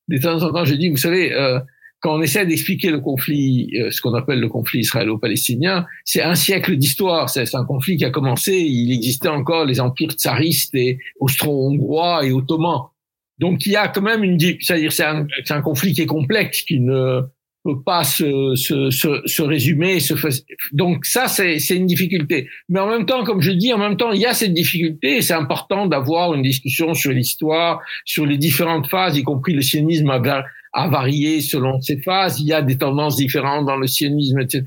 [0.07, 1.59] de temps en temps, je dis, vous savez, euh,
[1.99, 6.36] quand on essaie d'expliquer le conflit, euh, ce qu'on appelle le conflit israélo-palestinien, c'est un
[6.36, 7.30] siècle d'histoire.
[7.30, 12.32] C'est un conflit qui a commencé, il existait encore les empires tsaristes et austro-hongrois et
[12.32, 12.84] ottomans.
[13.38, 16.61] Donc il y a quand même une, c'est-à-dire c'est un, un conflit qui est complexe,
[16.61, 17.22] qui ne
[17.74, 19.99] pas se, se, se, résumer.
[20.72, 22.49] Donc ça, c'est une difficulté.
[22.67, 25.17] Mais en même temps, comme je dis, en même temps, il y a cette difficulté
[25.17, 29.61] et c'est important d'avoir une discussion sur l'histoire, sur les différentes phases, y compris le
[29.61, 30.43] sionisme a,
[30.74, 32.39] a, varié selon ses phases.
[32.39, 34.63] Il y a des tendances différentes dans le sionisme, etc.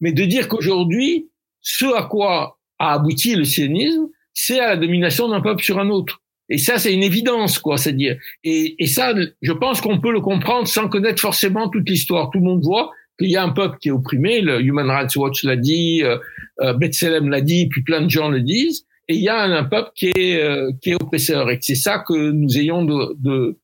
[0.00, 1.28] Mais de dire qu'aujourd'hui,
[1.60, 5.90] ce à quoi a abouti le sionisme, c'est à la domination d'un peuple sur un
[5.90, 6.22] autre.
[6.50, 7.76] Et ça, c'est une évidence, quoi.
[7.76, 12.30] C'est-à-dire, et, et ça, je pense qu'on peut le comprendre sans connaître forcément toute l'histoire.
[12.30, 14.40] Tout le monde voit qu'il y a un peuple qui est opprimé.
[14.40, 16.18] Le Human Rights Watch l'a dit, euh,
[16.60, 18.86] euh l'a dit, puis plein de gens le disent.
[19.08, 21.50] Et il y a un, peuple qui est euh, qui est oppresseur.
[21.50, 23.58] Et c'est ça que nous ayons de, de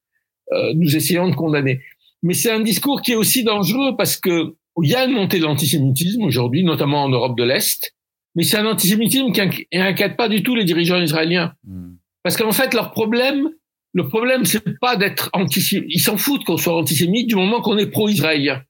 [0.53, 1.81] euh, nous essayons de condamner.
[2.23, 5.39] Mais c'est un discours qui est aussi dangereux parce que il y a une montée
[5.39, 7.95] de l'antisémitisme aujourd'hui, notamment en Europe de l'Est.
[8.35, 11.53] Mais c'est un antisémitisme qui n'inquiète pas du tout les dirigeants israéliens.
[11.65, 11.95] Hmm.
[12.25, 13.51] Parce qu'en fait, leur problème,
[13.93, 15.91] le problème, c'est pas d'être antisémite.
[15.91, 18.63] Ils s'en foutent qu'on soit antisémite du moment qu'on est pro-israélien.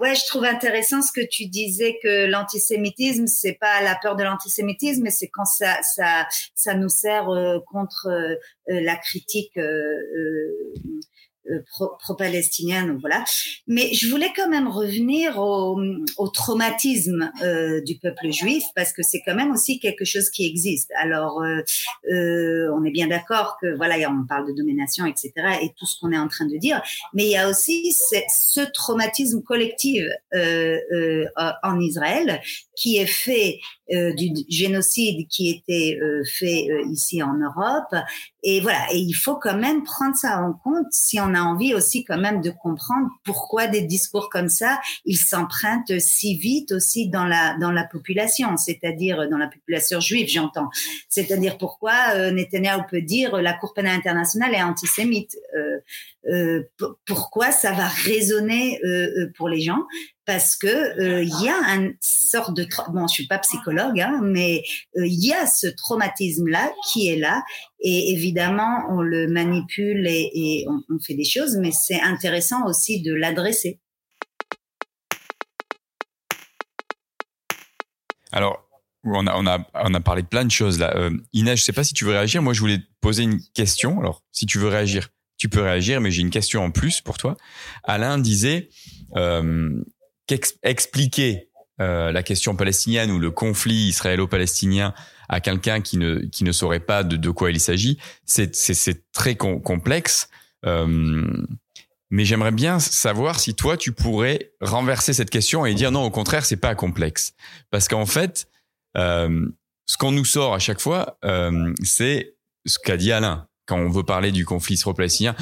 [0.00, 4.24] Ouais, je trouve intéressant ce que tu disais que l'antisémitisme, c'est pas la peur de
[4.24, 8.34] l'antisémitisme, mais c'est quand ça, ça, ça nous sert euh, contre euh,
[8.68, 11.00] la critique euh, euh,
[11.70, 13.24] pro-palestinien, donc voilà.
[13.66, 15.80] Mais je voulais quand même revenir au,
[16.18, 20.46] au traumatisme euh, du peuple juif parce que c'est quand même aussi quelque chose qui
[20.46, 20.90] existe.
[20.96, 21.60] Alors, euh,
[22.12, 25.32] euh on est bien d'accord que voilà, on parle de domination, etc.
[25.62, 26.82] et tout ce qu'on est en train de dire,
[27.14, 31.24] mais il y a aussi ce traumatisme collectif euh,
[31.62, 32.40] en Israël
[32.74, 33.60] qui est fait
[33.92, 37.94] euh, du génocide qui était euh, fait euh, ici en Europe.
[38.42, 41.72] Et voilà, et il faut quand même prendre ça en compte si on a envie
[41.72, 47.08] aussi quand même de comprendre pourquoi des discours comme ça, ils s'empruntent si vite aussi
[47.08, 50.68] dans la dans la population, c'est-à-dire dans la population juive, j'entends.
[51.08, 55.36] C'est-à-dire pourquoi Netanyahu peut dire la Cour pénale internationale est antisémite.
[57.06, 58.80] pourquoi ça va résonner
[59.36, 59.84] pour les gens
[60.26, 64.20] parce que euh, il y a une sorte de bon je suis pas psychologue hein,
[64.22, 64.62] mais
[64.96, 67.42] euh, il y a ce traumatisme là qui est là
[67.80, 73.14] et évidemment on le manipule et, on, fait des choses mais c'est intéressant aussi de
[73.14, 73.80] l'adresser
[78.32, 78.62] alors
[79.04, 80.96] on a, on, a, on a parlé de plein de choses là.
[80.96, 82.42] Euh, Inès, je sais pas si tu veux réagir.
[82.42, 84.00] Moi, je voulais te poser une question.
[84.00, 87.16] Alors, si tu veux réagir, tu peux réagir, mais j'ai une question en plus pour
[87.16, 87.36] toi.
[87.84, 88.68] Alain disait,
[89.14, 89.80] euh,
[90.26, 91.50] qu'expliquer
[91.80, 94.94] euh, la question palestinienne ou le conflit israélo-palestinien
[95.28, 99.34] à quelqu'un qui ne qui ne saurait pas de, de quoi il s'agit, c'est très
[99.36, 100.28] complexe.
[100.64, 101.26] Euh,
[102.10, 106.10] mais j'aimerais bien savoir si toi tu pourrais renverser cette question et dire non au
[106.10, 107.34] contraire c'est pas complexe
[107.70, 108.48] parce qu'en fait
[108.96, 109.46] euh,
[109.86, 113.90] ce qu'on nous sort à chaque fois euh, c'est ce qu'a dit Alain quand on
[113.90, 115.34] veut parler du conflit israélo-palestinien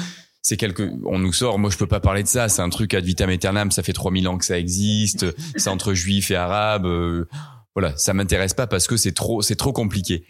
[0.45, 2.93] c'est quelque, on nous sort, moi je peux pas parler de ça, c'est un truc
[2.93, 5.25] ad vitam aeternam, ça fait 3000 ans que ça existe,
[5.55, 7.27] c'est entre juifs et arabes, euh,
[7.73, 10.27] voilà, ça m'intéresse pas parce que c'est trop, c'est trop compliqué.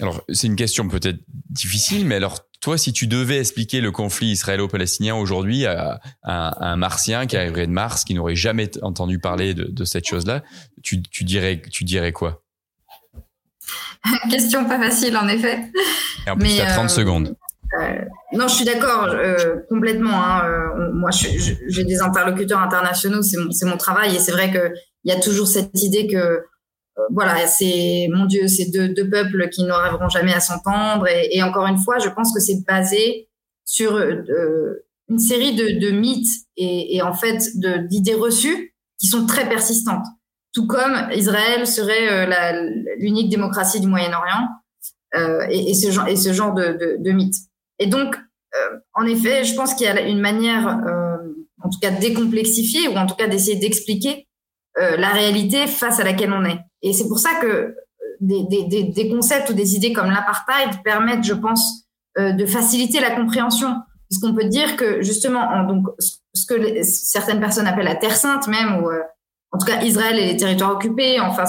[0.00, 4.32] Alors, c'est une question peut-être difficile, mais alors, toi, si tu devais expliquer le conflit
[4.32, 9.84] israélo-palestinien aujourd'hui à, un martien qui arriverait de Mars, qui n'aurait jamais entendu parler de,
[9.84, 10.42] cette chose-là,
[10.82, 12.42] tu, tu, dirais, tu dirais quoi?
[14.30, 15.70] Question pas facile, en effet.
[16.26, 17.36] Et en plus, tu as 30 secondes.
[17.74, 20.22] Euh, non, je suis d'accord euh, complètement.
[20.22, 24.72] Hein, euh, moi, j'ai des interlocuteurs internationaux, c'est mon, mon, travail, et c'est vrai qu'il
[25.04, 26.44] y a toujours cette idée que,
[27.12, 31.06] voilà, c'est mon Dieu, c'est deux, deux, peuples qui n'arriveront jamais à s'entendre.
[31.08, 33.28] Et, et, encore une fois, je pense que c'est basé
[33.64, 39.48] sur une série de, de mythes et, et, en fait d'idées reçues qui sont très
[39.48, 40.06] persistantes.
[40.54, 42.26] Tout comme Israël serait
[42.98, 44.48] l'unique démocratie du Moyen-Orient.
[45.16, 47.45] Euh, et, et, ce genre, et ce genre de, de, de mythes.
[47.78, 51.16] Et donc, euh, en effet, je pense qu'il y a une manière euh,
[51.62, 54.26] en tout cas décomplexifier ou en tout cas d'essayer d'expliquer
[54.78, 56.58] euh, la réalité face à laquelle on est.
[56.82, 57.74] Et c'est pour ça que euh,
[58.20, 61.86] des, des, des, concepts ou des idées comme l'apartheid permettent, je pense,
[62.18, 63.68] euh, de faciliter la compréhension.
[64.08, 68.16] Parce qu'on peut dire que justement, en, donc, ce que certaines personnes appellent la Terre
[68.16, 68.90] Sainte même, ou
[69.50, 71.44] en tout cas Israël et les territoires occupés, enfin,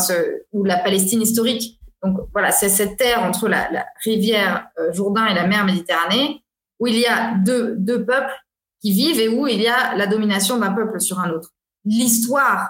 [0.53, 1.76] ou la Palestine historique.
[2.03, 6.43] Donc voilà, c'est cette terre entre la, rivière Jourdain et la mer Méditerranée,
[6.79, 8.33] où il y a deux, deux peuples
[8.81, 11.53] qui vivent et où il y a la domination d'un peuple sur un autre.
[11.85, 12.69] L'histoire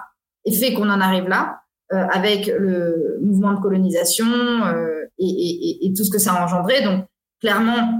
[0.52, 1.60] fait qu'on en arrive là,
[1.92, 6.44] euh, avec le mouvement de colonisation euh, et, et, et, tout ce que ça a
[6.44, 6.82] engendré.
[6.82, 7.06] Donc,
[7.40, 7.92] clairement,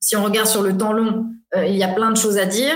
[0.00, 2.46] si on regarde sur le temps long, euh, il y a plein de choses à
[2.46, 2.74] dire.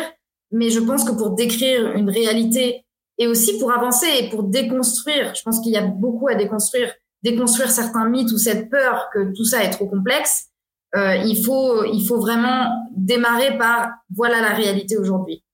[0.50, 2.84] Mais je pense que pour décrire une réalité
[3.18, 6.92] et aussi pour avancer et pour déconstruire, je pense qu'il y a beaucoup à déconstruire,
[7.22, 10.48] déconstruire certains mythes ou cette peur que tout ça est trop complexe.
[10.94, 15.44] Euh, il faut, il faut vraiment démarrer par voilà la réalité aujourd'hui.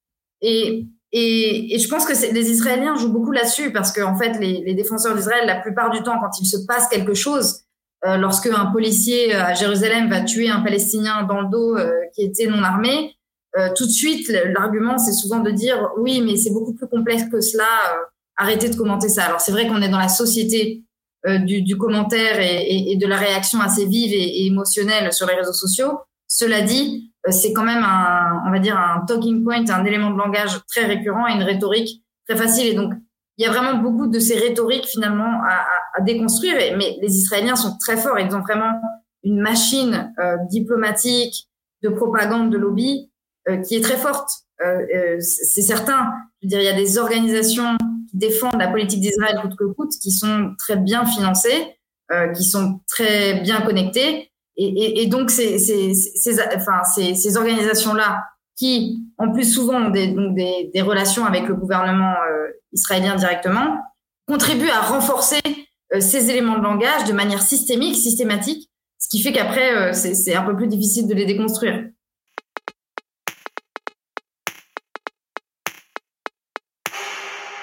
[0.40, 4.38] Et et, et, je pense que les Israéliens jouent beaucoup là-dessus parce que en fait,
[4.38, 7.62] les, les défenseurs d'Israël, la plupart du temps, quand il se passe quelque chose,
[8.04, 11.90] euh, lorsque un policier euh, à Jérusalem va tuer un Palestinien dans le dos euh,
[12.14, 13.16] qui était non armé,
[13.56, 17.24] euh, tout de suite, l'argument c'est souvent de dire oui, mais c'est beaucoup plus complexe
[17.30, 17.64] que cela.
[17.64, 18.04] Euh,
[18.36, 19.24] arrêtez de commenter ça.
[19.24, 20.84] Alors c'est vrai qu'on est dans la société
[21.36, 25.98] du, du, commentaire et, de la réaction assez vive et, émotionnelle sur les réseaux sociaux.
[26.26, 30.10] Cela dit, euh, c'est quand même un, on va dire, un talking point, un élément
[30.10, 32.68] de langage très récurrent et une rhétorique très facile.
[32.68, 32.92] Et donc,
[33.38, 36.54] il y a vraiment beaucoup de ces rhétoriques finalement à, déconstruire.
[36.76, 38.18] Mais les Israéliens sont très forts.
[38.18, 38.72] Ils ont vraiment
[39.24, 41.48] une machine euh, diplomatique,
[41.82, 43.10] de propagande, de lobby
[43.48, 44.30] euh, qui est très forte.
[44.60, 46.12] Euh, euh c'est certain.
[46.40, 47.76] Je veux dire, il y a des organisations
[48.11, 51.76] qui défendent la politique d'Israël coûte que coûte, qui sont très bien financées,
[52.11, 54.30] euh, qui sont très bien connectées
[54.61, 58.24] et, donc, ces, ces, ces, organisations-là,
[58.56, 63.78] qui en plus souvent ont des, relations avec le gouvernement euh, israélien directement,
[64.26, 65.38] contribuent à renforcer
[65.94, 70.42] euh, ces éléments de langage de manière systémique, systématique, ce qui fait qu'après, c'est un
[70.42, 71.84] peu plus difficile de les déconstruire.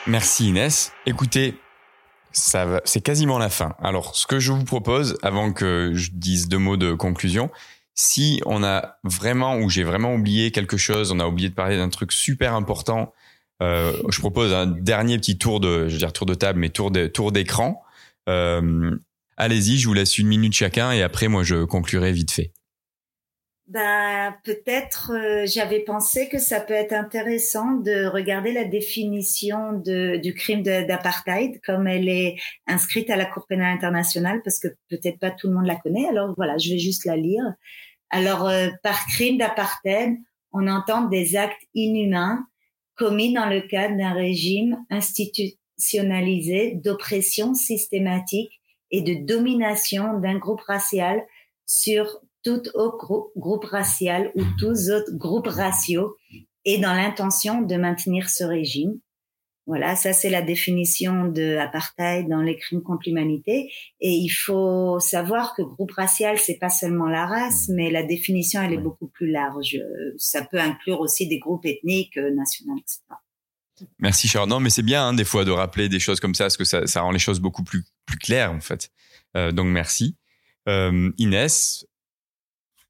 [0.07, 0.91] Merci Inès.
[1.07, 1.55] Écoutez,
[2.31, 3.73] ça c'est quasiment la fin.
[3.81, 7.49] Alors, ce que je vous propose, avant que je dise deux mots de conclusion,
[7.95, 11.77] si on a vraiment ou j'ai vraiment oublié quelque chose, on a oublié de parler
[11.77, 13.13] d'un truc super important,
[13.63, 16.69] euh, je propose un dernier petit tour de, je veux dire tour de table, mais
[16.69, 17.81] tour de tour d'écran.
[18.29, 18.95] Euh,
[19.37, 22.51] allez-y, je vous laisse une minute chacun et après moi je conclurai vite fait.
[23.67, 30.17] Bah, peut-être euh, j'avais pensé que ça peut être intéressant de regarder la définition de,
[30.17, 32.35] du crime d'apartheid comme elle est
[32.67, 36.07] inscrite à la Cour pénale internationale parce que peut-être pas tout le monde la connaît.
[36.07, 37.43] Alors voilà, je vais juste la lire.
[38.11, 40.15] Alors euh, par crime d'apartheid,
[40.51, 42.45] on entend des actes inhumains
[42.95, 48.61] commis dans le cadre d'un régime institutionnalisé d'oppression systématique
[48.91, 51.25] et de domination d'un groupe racial
[51.65, 56.15] sur tout autre groupe racial ou tous autres groupes raciaux
[56.63, 58.99] et dans l'intention de maintenir ce régime.
[59.67, 63.71] Voilà, ça c'est la définition de apartheid dans les crimes contre l'humanité.
[63.99, 68.61] Et il faut savoir que groupe racial, c'est pas seulement la race, mais la définition
[68.61, 69.79] elle est beaucoup plus large.
[70.17, 73.01] Ça peut inclure aussi des groupes ethniques, nationaux, etc.
[73.97, 74.49] Merci Charles.
[74.49, 76.63] Non, mais c'est bien hein, des fois de rappeler des choses comme ça, parce que
[76.63, 78.91] ça, ça rend les choses beaucoup plus plus claires en fait.
[79.35, 80.15] Euh, donc merci.
[80.67, 81.85] Euh, Inès,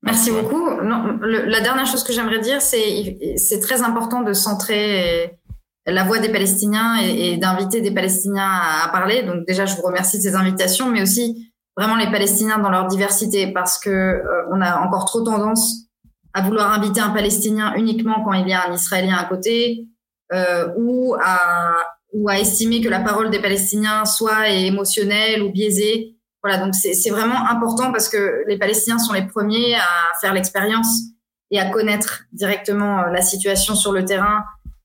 [0.05, 0.69] Merci beaucoup.
[0.83, 5.39] Non, le, la dernière chose que j'aimerais dire, c'est c'est très important de centrer
[5.87, 9.23] la voix des Palestiniens et, et d'inviter des Palestiniens à, à, parler.
[9.23, 12.87] Donc déjà, je vous remercie de ces invitations, mais aussi vraiment les Palestiniens dans leur
[12.87, 15.85] diversité, parce que euh, on a encore trop tendance
[16.33, 19.87] à vouloir inviter un Palestinien uniquement quand il y a un Israélien à côté,
[20.33, 21.73] euh, ou à
[22.13, 26.14] ou à estimer que la parole des Palestiniens soit émotionnelle ou biaisée
[26.45, 29.87] voilà, donc c'est vraiment important parce que les Palestiniens sont les premiers à
[30.21, 31.01] faire l'expérience
[31.49, 34.43] et à connaître directement euh, la situation sur le terrain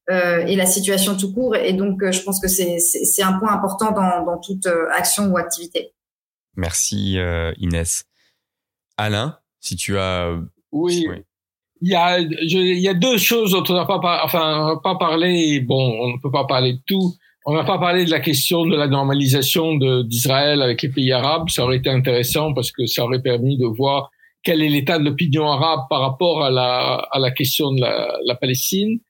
[0.08, 1.54] euh, et la situation tout court.
[1.56, 5.26] Et donc, euh, je pense que c'est un point important dans, dans, toute euh, action
[5.26, 5.92] ou activité.
[6.56, 8.04] Merci euh, Inès.
[8.96, 10.34] Alain, si tu as...
[10.72, 11.08] Oui.
[11.10, 11.16] oui.
[11.82, 14.94] Il y, a, je, il y a deux choses dont on n'a pas, enfin, pas
[14.94, 15.60] parlé.
[15.60, 17.12] Bon, on ne peut pas parler de tout.
[17.46, 21.48] On n'a pas parlé de la question de la normalisation d'Israël avec les pays arabes.
[21.48, 24.10] Ça aurait été intéressant parce que ça aurait permis de voir
[24.42, 28.18] quel est l'état de l'opinion arabe par rapport à la, à la question de la,
[28.26, 29.00] la Palestine.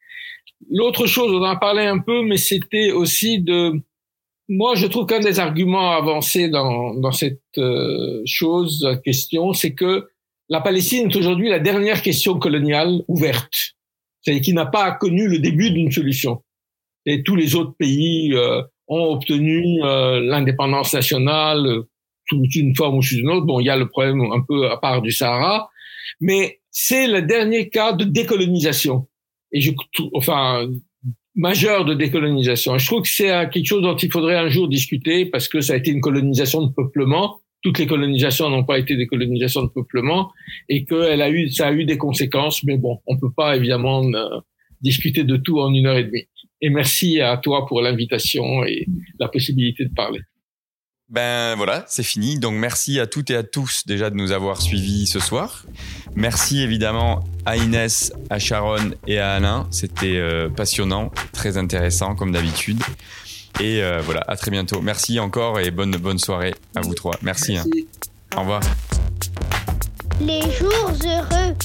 [0.70, 3.72] L'autre chose, on en a parlé un peu, mais c'était aussi de...
[4.48, 10.08] Moi, je trouve qu'un des arguments avancés dans, dans cette euh, chose, question, c'est que
[10.48, 13.74] la Palestine est aujourd'hui la dernière question coloniale ouverte.
[14.22, 16.42] c'est qui n'a pas connu le début d'une solution.
[17.06, 21.88] Et tous les autres pays euh, ont obtenu euh, l'indépendance nationale euh,
[22.28, 23.46] sous une forme ou sous une autre.
[23.46, 25.70] Bon, il y a le problème un peu à part du Sahara,
[26.20, 29.08] mais c'est le dernier cas de décolonisation.
[29.52, 29.72] Et je,
[30.14, 30.68] enfin,
[31.34, 32.78] majeur de décolonisation.
[32.78, 35.74] je trouve que c'est quelque chose dont il faudrait un jour discuter parce que ça
[35.74, 37.40] a été une colonisation de peuplement.
[37.62, 40.30] Toutes les colonisations n'ont pas été des colonisations de peuplement
[40.68, 42.64] et que elle a eu, ça a eu des conséquences.
[42.64, 44.40] Mais bon, on peut pas évidemment euh,
[44.80, 46.26] discuter de tout en une heure et demie.
[46.62, 48.86] Et merci à toi pour l'invitation et
[49.18, 50.20] la possibilité de parler.
[51.10, 52.38] Ben voilà, c'est fini.
[52.38, 55.64] Donc merci à toutes et à tous déjà de nous avoir suivis ce soir.
[56.14, 59.66] Merci évidemment à Inès, à Sharon et à Alain.
[59.72, 62.80] C'était euh, passionnant, très intéressant comme d'habitude.
[63.58, 64.80] Et euh, voilà, à très bientôt.
[64.82, 67.16] Merci encore et bonne bonne soirée à vous trois.
[67.22, 67.56] Merci.
[67.56, 67.64] Hein.
[67.66, 67.88] merci.
[68.36, 68.62] Au revoir.
[70.20, 71.56] Les jours heureux.